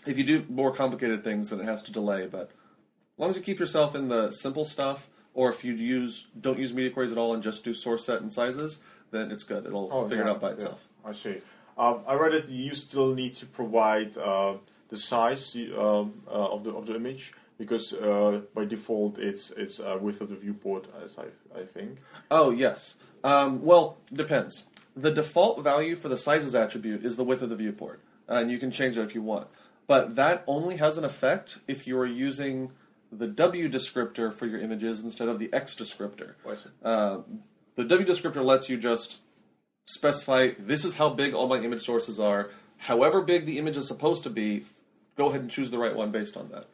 If 0.06 0.18
you 0.18 0.24
do 0.24 0.46
more 0.50 0.72
complicated 0.72 1.24
things, 1.24 1.50
then 1.50 1.60
it 1.60 1.66
has 1.66 1.82
to 1.84 1.92
delay. 1.92 2.28
But 2.28 2.50
as 2.50 3.20
long 3.20 3.30
as 3.30 3.38
you 3.38 3.42
keep 3.42 3.60
yourself 3.60 3.96
in 3.96 4.10
the 4.10 4.32
simple 4.32 4.66
stuff, 4.66 5.10
or 5.38 5.52
if 5.52 5.64
you 5.64 5.74
use 5.74 6.28
don't 6.42 6.58
use 6.58 6.74
media 6.74 6.90
queries 6.90 7.12
at 7.12 7.18
all 7.18 7.34
and 7.34 7.44
just 7.44 7.64
do 7.64 7.72
source 7.72 8.04
set 8.04 8.22
and 8.22 8.34
sizes, 8.34 8.80
then 9.12 9.32
it's 9.32 9.44
good. 9.44 9.68
It'll 9.68 10.10
figure 10.10 10.26
it 10.26 10.30
out 10.30 10.42
by 10.42 10.48
yeah, 10.48 10.54
itself. 10.56 10.88
I 11.06 11.14
see. 11.14 11.38
Um, 11.78 12.00
I 12.08 12.16
read 12.16 12.34
that 12.34 12.50
you 12.50 12.74
still 12.74 13.14
need 13.14 13.36
to 13.36 13.46
provide 13.46 14.18
uh, 14.18 14.56
the 14.90 14.98
size 14.98 15.56
um, 15.78 16.24
uh, 16.28 16.56
of 16.56 16.64
the 16.64 16.72
of 16.72 16.88
the 16.88 16.96
image 16.96 17.34
because 17.60 17.94
uh, 17.94 18.42
by 18.56 18.66
default 18.66 19.20
it's 19.20 19.52
it's 19.52 19.80
uh, 19.80 19.98
width 20.02 20.22
of 20.22 20.30
the 20.30 20.36
viewport, 20.36 20.88
as 21.04 21.12
I 21.20 21.28
I 21.58 21.66
think. 21.66 22.00
Oh 22.32 22.50
yes. 22.50 22.96
Um, 23.24 23.64
well, 23.64 23.98
depends. 24.12 24.64
The 24.96 25.12
default 25.12 25.64
value 25.64 25.96
for 25.96 26.10
the 26.10 26.18
sizes 26.18 26.56
attribute 26.56 27.06
is 27.06 27.16
the 27.16 27.24
width 27.24 27.44
of 27.44 27.50
the 27.50 27.56
viewport, 27.56 28.02
and 28.28 28.50
you 28.50 28.58
can 28.58 28.72
change 28.72 28.98
it 28.98 29.04
if 29.04 29.14
you 29.14 29.22
want. 29.22 29.48
But 29.86 30.16
that 30.16 30.44
only 30.48 30.78
has 30.78 30.98
an 30.98 31.06
effect 31.06 31.60
if 31.68 31.86
you 31.86 31.98
are 32.00 32.08
using 32.08 32.72
the 33.12 33.28
W 33.28 33.70
descriptor 33.70 34.34
for 34.34 34.46
your 34.46 34.60
images 34.60 35.02
instead 35.02 35.28
of 35.28 35.40
the 35.40 35.50
X 35.54 35.76
descriptor. 35.76 36.34
It? 36.46 36.60
Uh, 36.84 37.20
the 37.76 37.84
W 37.84 38.08
descriptor 38.08 38.44
lets 38.44 38.70
you 38.70 38.78
just 38.78 39.20
specify 39.86 40.52
this 40.60 40.84
is 40.84 40.96
how 40.96 41.10
big 41.10 41.34
all 41.34 41.48
my 41.48 41.60
image 41.60 41.86
sources 41.86 42.20
are. 42.20 42.50
However 42.78 43.22
big 43.22 43.46
the 43.46 43.58
image 43.58 43.78
is 43.78 43.88
supposed 43.88 44.24
to 44.24 44.30
be, 44.30 44.66
go 45.16 45.30
ahead 45.30 45.42
and 45.42 45.50
choose 45.50 45.72
the 45.72 45.78
right 45.78 45.96
one 45.96 46.12
based 46.12 46.38
on 46.38 46.50
that. 46.50 46.68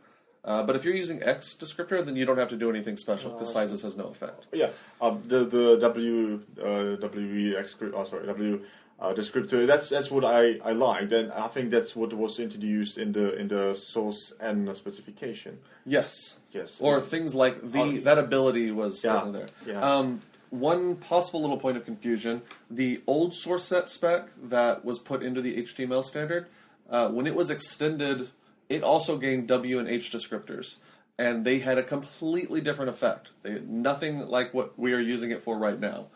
Uh, 0.46 0.62
but 0.62 0.76
if 0.76 0.84
you're 0.84 0.94
using 0.94 1.24
X 1.24 1.56
descriptor, 1.58 2.04
then 2.04 2.18
you 2.18 2.26
don't 2.26 2.38
have 2.38 2.50
to 2.50 2.58
do 2.58 2.70
anything 2.70 2.98
special. 2.98 3.38
The 3.38 3.46
sizes 3.46 3.82
has 3.84 3.96
no 3.96 4.06
effect. 4.06 4.48
Yeah, 4.52 4.72
um, 5.00 5.24
the 5.26 5.46
the 5.46 5.78
W 5.78 6.42
uh, 6.60 6.64
oh, 6.66 8.04
sorry 8.04 8.26
W 8.28 8.66
uh, 9.04 9.14
descriptor. 9.14 9.68
That's 9.68 9.90
that's 9.90 10.10
what 10.10 10.24
I, 10.26 10.60
I 10.64 10.72
liked, 10.72 11.12
and 11.12 11.32
I 11.34 11.48
think 11.50 11.70
that's 11.72 11.96
what 11.96 12.14
was 12.14 12.40
introduced 12.40 12.98
in 12.98 13.12
the 13.12 13.36
in 13.36 13.48
the 13.50 13.76
source 13.76 14.34
N 14.40 14.74
specification. 14.76 15.60
Yes. 15.86 16.38
Yes. 16.52 16.78
Or 16.80 17.02
things 17.02 17.36
like 17.36 17.56
the 17.72 17.80
Oh, 17.82 17.92
that 18.08 18.18
ability 18.18 18.72
was 18.72 19.04
Yeah, 19.04 19.30
there. 19.32 19.50
yeah. 19.66 19.82
Um, 19.82 20.22
one 20.52 20.96
possible 20.96 21.42
little 21.42 21.58
point 21.58 21.78
of 21.78 21.84
confusion: 21.86 22.42
the 22.72 23.02
old 23.08 23.34
source 23.36 23.66
set 23.66 23.90
spec 23.90 24.30
that 24.42 24.86
was 24.86 25.00
put 25.00 25.22
into 25.24 25.42
the 25.42 25.58
HTML 25.64 26.04
standard, 26.04 26.46
uh, 26.90 27.10
when 27.10 27.26
it 27.28 27.36
was 27.36 27.50
extended, 27.50 28.30
it 28.70 28.84
also 28.84 29.18
gained 29.18 29.48
W 29.48 29.80
and 29.80 29.88
H 29.90 30.12
descriptors. 30.12 30.78
and 31.20 31.46
they 31.46 31.60
had 31.60 31.78
a 31.78 31.84
completely 31.84 32.60
different 32.62 32.90
effect. 32.90 33.30
They 33.44 33.52
had 33.52 33.70
nothing 33.70 34.14
like 34.38 34.52
what 34.54 34.80
we 34.80 34.94
are 34.94 35.00
using 35.00 35.30
it 35.32 35.44
for 35.44 35.56
right 35.60 35.80
now. 35.80 36.08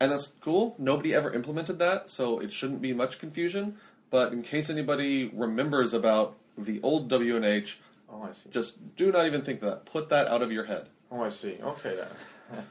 And 0.00 0.12
that's 0.12 0.32
cool. 0.40 0.74
Nobody 0.78 1.14
ever 1.14 1.32
implemented 1.32 1.78
that, 1.78 2.10
so 2.10 2.38
it 2.38 2.52
shouldn't 2.52 2.82
be 2.82 2.92
much 2.92 3.18
confusion. 3.18 3.76
But 4.10 4.32
in 4.32 4.42
case 4.42 4.68
anybody 4.70 5.30
remembers 5.32 5.94
about 5.94 6.36
the 6.56 6.80
old 6.82 7.10
WNH, 7.10 7.76
Oh, 8.08 8.22
I 8.22 8.32
see. 8.32 8.50
just 8.50 8.94
do 8.96 9.10
not 9.10 9.26
even 9.26 9.42
think 9.42 9.60
that. 9.60 9.84
Put 9.86 10.10
that 10.10 10.28
out 10.28 10.42
of 10.42 10.52
your 10.52 10.64
head. 10.64 10.88
Oh, 11.10 11.22
I 11.22 11.30
see. 11.30 11.58
Okay 11.62 11.96
then. 11.96 12.64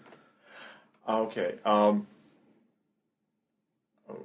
okay. 1.09 1.55
Um, 1.65 2.07
um, 4.09 4.17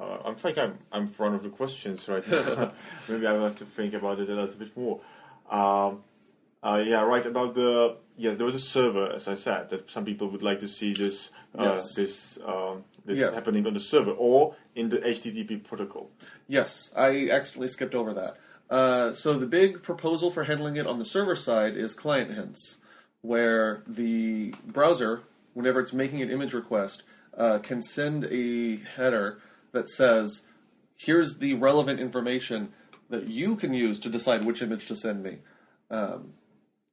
uh, 0.00 0.18
I 0.24 0.34
think 0.34 0.56
I'm 0.56 0.78
I'm 0.92 1.02
in 1.02 1.08
front 1.08 1.34
of 1.34 1.42
the 1.42 1.50
questions 1.50 2.08
right 2.08 2.26
now. 2.30 2.72
Maybe 3.08 3.26
I 3.26 3.32
will 3.32 3.44
have 3.44 3.56
to 3.56 3.64
think 3.64 3.92
about 3.94 4.18
it 4.20 4.30
a 4.30 4.34
little 4.34 4.54
bit 4.54 4.74
more. 4.76 5.00
Um, 5.50 6.02
uh, 6.62 6.82
yeah, 6.84 7.02
right 7.02 7.24
about 7.24 7.54
the 7.54 7.96
yeah. 8.16 8.34
There 8.34 8.46
was 8.46 8.54
a 8.54 8.60
server, 8.60 9.12
as 9.12 9.28
I 9.28 9.34
said, 9.34 9.70
that 9.70 9.88
some 9.90 10.04
people 10.04 10.28
would 10.28 10.42
like 10.42 10.60
to 10.60 10.68
see 10.68 10.92
this 10.92 11.30
uh, 11.58 11.62
Yes. 11.62 11.94
this 11.94 12.38
um, 12.44 12.84
this 13.04 13.18
Yeah. 13.18 13.32
happening 13.32 13.66
on 13.66 13.74
the 13.74 13.80
server 13.80 14.10
or 14.12 14.56
in 14.74 14.88
the 14.88 14.98
HTTP 14.98 15.62
protocol. 15.64 16.10
Yes, 16.48 16.90
I 16.96 17.30
accidentally 17.30 17.68
skipped 17.68 17.94
over 17.94 18.12
that. 18.14 18.36
Uh, 18.70 19.14
so 19.14 19.34
the 19.38 19.46
big 19.46 19.82
proposal 19.82 20.30
for 20.30 20.44
handling 20.44 20.76
it 20.76 20.86
on 20.86 20.98
the 20.98 21.04
server 21.04 21.36
side 21.36 21.76
is 21.76 21.94
client 21.94 22.32
hints, 22.32 22.78
where 23.22 23.82
the 23.86 24.52
browser, 24.66 25.22
whenever 25.54 25.80
it's 25.80 25.92
making 25.92 26.20
an 26.22 26.30
image 26.30 26.52
request, 26.52 27.02
uh, 27.36 27.58
can 27.60 27.80
send 27.80 28.24
a 28.24 28.76
header 28.76 29.38
that 29.72 29.88
says, 29.88 30.42
"Here's 30.96 31.38
the 31.38 31.54
relevant 31.54 32.00
information 32.00 32.72
that 33.10 33.28
you 33.28 33.54
can 33.56 33.72
use 33.72 33.98
to 34.00 34.10
decide 34.10 34.44
which 34.44 34.60
image 34.60 34.86
to 34.86 34.96
send 34.96 35.22
me." 35.22 35.38
Um, 35.90 36.34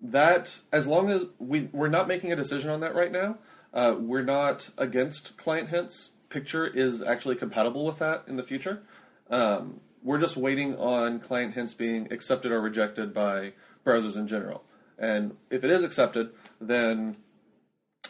that, 0.02 0.60
as 0.72 0.88
long 0.88 1.10
as 1.10 1.26
we 1.40 1.70
we're 1.72 1.88
not 1.88 2.08
making 2.08 2.32
a 2.32 2.36
decision 2.36 2.70
on 2.70 2.80
that 2.82 2.96
right 2.96 3.12
now, 3.12 3.38
uh, 3.74 3.96
we're 3.98 4.24
not 4.24 4.70
against 4.78 5.38
client 5.38 5.70
hints. 5.70 6.12
Picture 6.30 6.66
is 6.66 7.02
actually 7.02 7.36
compatible 7.36 7.86
with 7.86 8.00
that 8.00 8.24
in 8.28 8.36
the 8.36 8.44
future. 8.44 8.84
Um, 9.30 9.80
we're 10.04 10.20
just 10.20 10.38
waiting 10.38 10.76
on 10.76 11.20
client 11.20 11.56
hints 11.56 11.74
being 11.74 12.12
accepted 12.12 12.52
or 12.52 12.62
rejected 12.62 13.14
by 13.14 13.54
browsers 13.86 14.16
in 14.16 14.28
general. 14.28 14.64
And 14.98 15.36
if 15.50 15.64
it 15.64 15.70
is 15.70 15.84
accepted, 15.84 16.30
then 16.62 17.18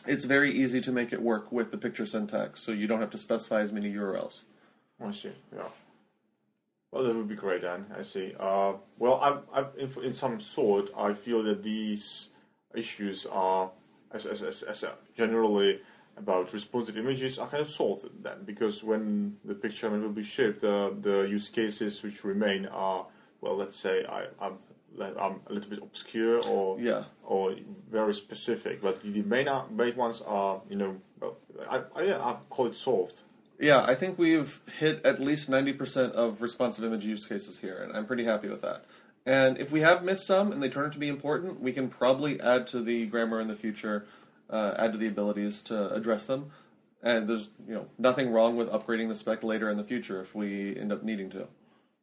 it's 0.05 0.25
very 0.25 0.51
easy 0.51 0.81
to 0.81 0.91
make 0.91 1.13
it 1.13 1.21
work 1.21 1.51
with 1.51 1.71
the 1.71 1.77
picture 1.77 2.05
syntax, 2.05 2.61
so 2.61 2.71
you 2.71 2.87
don't 2.87 2.99
have 2.99 3.09
to 3.11 3.17
specify 3.17 3.61
as 3.61 3.71
many 3.71 3.91
URLs. 3.93 4.43
I 5.01 5.11
see. 5.11 5.31
Yeah. 5.55 5.63
Well, 6.95 7.03
that 7.03 7.13
would 7.13 7.27
be 7.27 7.35
great 7.35 7.61
then. 7.63 7.87
I 7.93 8.03
see. 8.03 8.33
Uh, 8.39 8.75
well, 8.97 9.19
I'm, 9.21 9.39
I'm 9.53 9.65
in, 9.77 9.91
in 10.01 10.13
some 10.13 10.39
sort, 10.39 10.91
I 10.97 11.13
feel 11.13 11.43
that 11.43 11.61
these 11.61 12.29
issues 12.73 13.25
are, 13.29 13.69
as, 14.13 14.25
as, 14.25 14.41
as, 14.41 14.63
as 14.63 14.85
uh, 14.85 14.93
generally 15.17 15.81
about 16.15 16.53
responsive 16.53 16.97
images, 16.97 17.37
are 17.37 17.49
kind 17.49 17.59
of 17.59 17.69
solved 17.69 18.05
then 18.23 18.45
because 18.45 18.81
when 18.81 19.35
the 19.43 19.53
picture 19.53 19.89
will 19.89 20.07
be 20.07 20.23
shipped, 20.23 20.63
uh, 20.63 20.91
the 21.01 21.23
use 21.23 21.49
cases 21.49 22.01
which 22.01 22.23
remain 22.23 22.65
are, 22.67 23.05
well, 23.41 23.57
let's 23.57 23.75
say 23.75 24.05
I, 24.05 24.27
I'm, 24.39 24.53
I'm 24.97 25.41
a 25.47 25.53
little 25.53 25.69
bit 25.69 25.79
obscure 25.83 26.39
or 26.47 26.79
Yeah. 26.79 27.03
or 27.25 27.55
very 27.91 28.13
specific, 28.13 28.81
but 28.81 29.03
the 29.03 29.21
main 29.23 29.49
main 29.69 29.97
ones 29.97 30.21
are, 30.25 30.61
you 30.69 30.77
know, 30.77 30.95
well, 31.19 31.35
I, 31.69 31.81
I, 31.93 32.13
I 32.13 32.37
call 32.49 32.67
it 32.67 32.75
solved. 32.75 33.19
Yeah, 33.59 33.83
I 33.83 33.95
think 33.95 34.17
we've 34.17 34.59
hit 34.79 35.05
at 35.05 35.21
least 35.21 35.49
90% 35.49 36.11
of 36.11 36.41
responsive 36.41 36.83
image 36.83 37.05
use 37.05 37.25
cases 37.25 37.59
here, 37.59 37.77
and 37.81 37.95
I'm 37.95 38.05
pretty 38.05 38.25
happy 38.25 38.49
with 38.49 38.61
that. 38.61 38.85
And 39.25 39.57
if 39.57 39.71
we 39.71 39.81
have 39.81 40.03
missed 40.03 40.27
some 40.27 40.51
and 40.51 40.61
they 40.61 40.69
turn 40.69 40.85
out 40.85 40.91
to 40.93 40.99
be 40.99 41.07
important, 41.07 41.59
we 41.59 41.71
can 41.71 41.87
probably 41.87 42.39
add 42.39 42.67
to 42.67 42.81
the 42.81 43.05
grammar 43.07 43.39
in 43.39 43.47
the 43.47 43.55
future, 43.55 44.05
uh, 44.49 44.75
add 44.77 44.91
to 44.91 44.97
the 44.97 45.07
abilities 45.07 45.61
to 45.63 45.93
address 45.93 46.25
them. 46.25 46.51
And 47.01 47.27
there's 47.27 47.49
you 47.67 47.73
know 47.73 47.87
nothing 47.97 48.31
wrong 48.31 48.55
with 48.55 48.69
upgrading 48.69 49.09
the 49.09 49.15
spec 49.15 49.43
later 49.43 49.69
in 49.69 49.77
the 49.77 49.83
future 49.83 50.21
if 50.21 50.35
we 50.35 50.75
end 50.77 50.91
up 50.91 51.03
needing 51.03 51.29
to. 51.31 51.47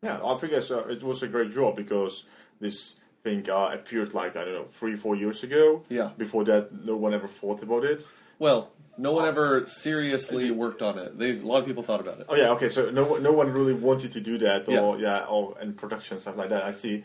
Yeah, 0.02 0.20
I 0.24 0.36
think 0.36 0.52
uh, 0.52 0.88
it 0.88 1.02
was 1.02 1.22
a 1.22 1.28
great 1.28 1.52
job 1.52 1.76
because 1.76 2.24
this 2.60 2.94
thing 3.22 3.48
uh, 3.48 3.70
appeared 3.72 4.14
like 4.14 4.36
I 4.36 4.44
don't 4.44 4.54
know 4.54 4.66
three, 4.72 4.96
four 4.96 5.16
years 5.16 5.42
ago. 5.42 5.82
Yeah. 5.88 6.10
Before 6.18 6.44
that, 6.44 6.84
no 6.84 6.96
one 6.96 7.14
ever 7.14 7.28
thought 7.28 7.62
about 7.62 7.84
it. 7.84 8.06
Well, 8.42 8.72
no 8.98 9.12
one 9.12 9.28
ever 9.28 9.66
seriously 9.66 10.50
worked 10.50 10.82
on 10.82 10.98
it. 10.98 11.16
They, 11.16 11.30
a 11.30 11.46
lot 11.46 11.60
of 11.60 11.66
people 11.66 11.84
thought 11.84 12.00
about 12.00 12.18
it. 12.18 12.26
Oh 12.28 12.34
yeah, 12.34 12.50
okay. 12.50 12.68
So 12.68 12.90
no, 12.90 13.04
one- 13.04 13.22
no 13.22 13.30
one 13.30 13.52
really 13.52 13.72
wanted 13.72 14.10
to 14.12 14.20
do 14.20 14.36
that, 14.38 14.68
or 14.68 14.98
yeah, 14.98 15.26
or 15.26 15.56
in 15.60 15.74
production 15.74 16.18
stuff 16.18 16.36
like 16.36 16.48
that. 16.48 16.64
I 16.64 16.72
see. 16.72 17.04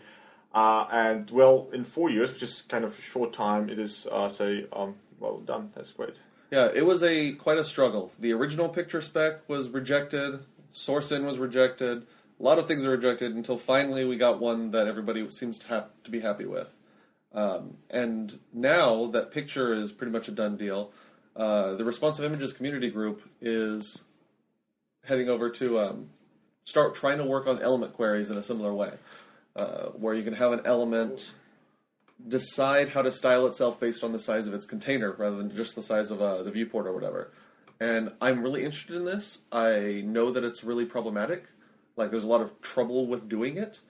Uh, 0.52 0.88
and 0.92 1.30
well, 1.30 1.70
in 1.72 1.84
four 1.84 2.10
years, 2.10 2.34
which 2.34 2.42
is 2.42 2.64
kind 2.68 2.84
of 2.84 2.98
a 2.98 3.02
short 3.02 3.34
time, 3.34 3.70
it 3.70 3.78
is 3.78 4.08
uh, 4.12 4.30
say 4.30 4.66
um, 4.74 4.96
well 5.20 5.38
done. 5.38 5.72
That's 5.76 5.92
great. 5.92 6.16
Yeah, 6.50 6.70
it 6.74 6.88
was 6.88 7.04
a 7.04 7.34
quite 7.34 7.60
a 7.60 7.64
struggle. 7.64 8.12
The 8.20 8.34
original 8.34 8.68
picture 8.68 9.00
spec 9.00 9.48
was 9.48 9.70
rejected. 9.70 10.40
Source 10.72 11.12
in 11.12 11.24
was 11.24 11.38
rejected. 11.38 12.08
A 12.40 12.44
lot 12.44 12.58
of 12.58 12.68
things 12.68 12.84
were 12.84 12.92
rejected 12.92 13.36
until 13.36 13.60
finally 13.60 14.06
we 14.06 14.18
got 14.18 14.40
one 14.40 14.72
that 14.72 14.88
everybody 14.88 15.30
seems 15.30 15.60
to 15.60 15.68
have 15.68 15.86
to 16.04 16.10
be 16.10 16.20
happy 16.20 16.46
with. 16.46 16.76
Um, 17.32 17.78
and 17.92 18.40
now 18.52 19.06
that 19.08 19.30
picture 19.30 19.74
is 19.76 19.92
pretty 19.92 20.12
much 20.12 20.28
a 20.28 20.32
done 20.32 20.58
deal. 20.58 20.92
Uh, 21.38 21.76
the 21.76 21.86
responsive 21.86 22.26
images 22.26 22.52
community 22.52 22.90
group 22.90 23.22
is 23.40 24.02
heading 25.06 25.30
over 25.30 25.50
to 25.52 25.80
um, 25.80 26.10
start 26.66 26.96
trying 26.96 27.20
to 27.20 27.24
work 27.24 27.48
on 27.48 27.62
element 27.62 27.94
queries 27.94 28.32
in 28.32 28.38
a 28.38 28.42
similar 28.42 28.74
way, 28.74 28.94
uh, 29.56 29.86
where 29.90 30.16
you 30.16 30.24
can 30.24 30.34
have 30.34 30.52
an 30.52 30.62
element 30.66 31.32
decide 32.28 32.90
how 32.90 33.04
to 33.04 33.12
style 33.12 33.46
itself 33.46 33.80
based 33.80 34.04
on 34.04 34.12
the 34.12 34.20
size 34.20 34.48
of 34.48 34.54
its 34.54 34.66
container 34.66 35.12
rather 35.12 35.38
than 35.38 35.56
just 35.56 35.76
the 35.76 35.84
size 35.84 36.10
of 36.10 36.22
uh, 36.22 36.42
the 36.42 36.52
viewport 36.52 36.88
or 36.88 36.94
whatever. 36.94 37.32
And 37.80 38.12
I'm 38.20 38.42
really 38.42 38.66
interested 38.66 38.96
in 38.96 39.06
this. 39.06 39.40
I 39.52 40.02
know 40.04 40.32
that 40.32 40.44
it's 40.44 40.64
really 40.64 40.86
problematic. 40.86 41.46
Like, 41.96 42.10
there's 42.10 42.24
a 42.24 42.28
lot 42.28 42.42
of 42.42 42.60
trouble 42.62 43.06
with 43.06 43.30
doing 43.30 43.58
it, 43.58 43.82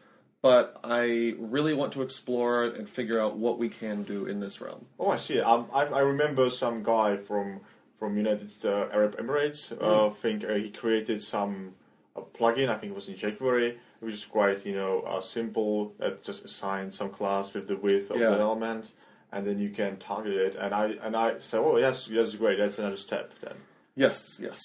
but 0.41 0.79
I 0.83 1.33
really 1.39 1.73
want 1.73 1.93
to 1.93 2.01
explore 2.01 2.65
it 2.65 2.75
and 2.75 2.87
figure 2.87 3.19
out 3.19 3.37
what 3.37 3.57
we 3.57 3.69
can 3.69 4.03
do 4.03 4.25
in 4.25 4.39
this 4.39 4.61
realm. 4.61 4.85
Oh, 4.99 5.09
I 5.09 5.17
see. 5.17 5.39
Um, 5.39 5.67
I, 5.73 5.85
I 5.85 5.99
remember 6.01 6.49
some 6.49 6.83
guy 6.83 7.17
from 7.17 7.61
from 7.99 8.15
United 8.15 8.51
uh, 8.63 8.87
Arab 8.93 9.17
Emirates. 9.17 9.71
Uh, 9.81 10.09
think 10.11 10.45
uh, 10.45 10.53
he 10.53 10.69
created 10.69 11.21
some 11.23 11.73
a 12.15 12.21
plugin. 12.21 12.69
I 12.69 12.77
think 12.77 12.91
it 12.91 12.95
was 12.95 13.07
in 13.07 13.15
jQuery, 13.15 13.77
which 14.01 14.13
is 14.13 14.25
quite 14.25 14.65
you 14.65 14.73
know 14.75 15.01
uh, 15.01 15.21
simple. 15.21 15.93
That 15.99 16.23
just 16.23 16.45
assigns 16.45 16.95
some 16.95 17.09
class 17.09 17.53
with 17.53 17.67
the 17.67 17.77
width 17.77 18.11
of 18.11 18.17
Yeah. 18.19 18.29
the 18.29 18.39
element, 18.39 18.91
and 19.31 19.45
then 19.47 19.57
you 19.59 19.71
can 19.71 19.97
target 19.97 20.33
it. 20.35 20.55
And 20.55 20.73
I 20.73 20.85
and 21.01 21.15
I 21.15 21.39
said, 21.39 21.59
oh 21.59 21.77
yes, 21.77 22.07
that's 22.11 22.35
great. 22.35 22.59
That's 22.59 22.77
another 22.77 22.97
step 22.97 23.33
then. 23.41 23.55
Yes, 23.95 24.37
yes. 24.39 24.59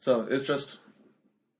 So 0.00 0.22
it's 0.22 0.46
just, 0.46 0.78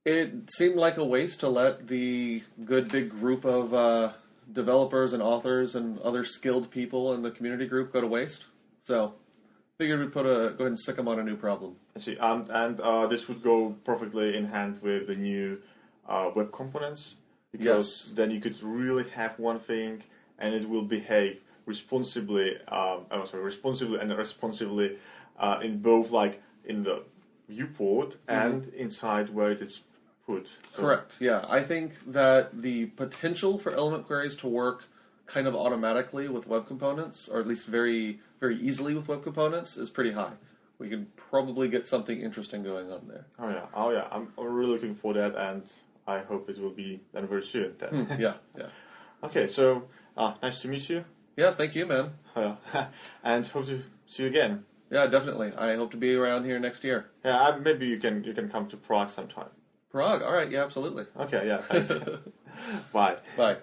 it 0.09 0.51
seemed 0.51 0.77
like 0.77 0.97
a 0.97 1.05
waste 1.05 1.41
to 1.41 1.49
let 1.49 1.87
the 1.89 2.43
good 2.65 2.91
big 2.91 3.11
group 3.11 3.45
of 3.45 3.75
uh, 3.75 4.13
developers 4.51 5.13
and 5.13 5.23
authors 5.23 5.75
and 5.75 5.99
other 5.99 6.25
skilled 6.25 6.71
people 6.71 7.13
in 7.13 7.21
the 7.23 7.31
community 7.31 7.67
group 7.67 7.93
go 7.93 8.01
to 8.01 8.07
waste. 8.07 8.47
So 8.85 9.15
figured 9.77 10.01
we'd 10.01 10.13
put 10.13 10.25
a 10.25 10.55
go 10.57 10.65
ahead 10.65 10.67
and 10.69 10.79
stick 10.79 10.97
them 10.97 11.09
on 11.09 11.19
a 11.19 11.23
new 11.23 11.37
problem. 11.37 11.77
I 11.95 12.01
see. 12.01 12.17
Um, 12.17 12.47
and 12.51 12.81
uh, 12.81 13.07
this 13.07 13.29
would 13.29 13.43
go 13.43 13.77
perfectly 13.85 14.35
in 14.37 14.47
hand 14.47 14.81
with 14.83 15.09
the 15.09 15.15
new 15.15 15.61
uh, 16.09 16.31
web 16.35 16.53
components 16.53 17.17
because 17.53 17.87
Yes. 18.07 18.15
then 18.15 18.31
you 18.31 18.41
could 18.41 18.61
really 18.63 19.09
have 19.11 19.39
one 19.39 19.59
thing 19.61 20.03
and 20.39 20.55
it 20.55 20.67
will 20.69 20.83
behave 20.85 21.41
responsibly. 21.67 22.57
Um, 22.69 23.05
oh, 23.11 23.25
sorry, 23.27 23.43
responsibly 23.43 24.01
and 24.01 24.17
responsively 24.17 24.97
uh, 25.39 25.61
in 25.63 25.81
both 25.81 26.11
like 26.11 26.43
in 26.65 26.83
the 26.83 27.03
viewport 27.49 28.17
and 28.27 28.69
inside 28.75 29.29
where 29.31 29.51
it 29.51 29.61
is 29.61 29.83
put. 30.29 30.47
So- 30.49 30.83
Correct. 30.83 31.17
Yeah, 31.21 31.41
I 31.49 31.61
think 31.71 31.89
that 32.19 32.43
the 32.67 32.87
potential 33.03 33.59
for 33.59 33.71
element 33.73 34.07
queries 34.07 34.37
to 34.43 34.47
work 34.49 34.85
kind 35.27 35.47
of 35.47 35.55
automatically 35.65 36.27
with 36.29 36.47
web 36.47 36.67
components, 36.67 37.29
or 37.29 37.41
at 37.41 37.47
least 37.47 37.67
very 37.67 38.21
very 38.41 38.57
easily 38.69 38.95
with 38.95 39.09
web 39.09 39.23
components, 39.25 39.77
is 39.77 39.91
pretty 39.91 40.13
high. 40.13 40.35
We 40.79 40.89
can 40.89 41.03
probably 41.17 41.67
get 41.69 41.89
something 41.89 42.21
interesting 42.29 42.63
going 42.63 42.89
on 42.93 43.03
there. 43.09 43.25
Oh 43.39 43.49
yeah, 43.49 43.67
oh 43.75 43.91
yeah. 43.91 44.07
I'm, 44.13 44.25
I'm 44.39 44.47
really 44.59 44.71
looking 44.75 44.95
for 44.95 45.13
that, 45.15 45.35
and 45.49 45.63
I 46.07 46.21
hope 46.21 46.49
it 46.49 46.59
will 46.63 46.71
be 46.85 47.01
done 47.13 47.27
very 47.27 47.43
soon. 47.43 47.75
Then. 47.79 47.93
Yeah, 48.19 48.35
yeah, 48.57 48.67
okay, 49.27 49.47
so 49.49 49.65
uh, 50.17 50.35
nice 50.43 50.61
to 50.63 50.69
meet 50.69 50.89
you, 50.89 51.05
yeah. 51.37 51.51
Thank 51.51 51.75
you, 51.75 51.85
man. 51.87 52.11
uh, 52.37 52.55
and 53.25 53.47
hope 53.49 53.67
to 53.67 53.83
see 54.07 54.23
you 54.23 54.29
again. 54.29 54.65
Yeah, 54.91 55.07
definitely. 55.09 55.53
I 55.55 55.75
hope 55.77 55.91
to 55.91 55.97
be 55.99 56.15
around 56.15 56.45
here 56.45 56.59
next 56.61 56.83
year. 56.85 57.11
Yeah, 57.25 57.39
I- 57.43 57.59
maybe 57.59 57.87
you 57.87 57.99
can 57.99 58.23
you 58.25 58.33
can 58.33 58.49
come 58.49 58.67
to 58.69 58.77
Prague 58.77 59.11
sometime. 59.11 59.51
Prague. 59.91 60.23
All 60.23 60.33
right. 60.33 60.51
Yeah, 60.51 60.65
absolutely. 60.65 61.07
Okay, 61.19 61.47
yeah, 61.47 61.59
thanks. 61.59 61.93
Bye. 62.93 63.17
Bye. 63.37 63.57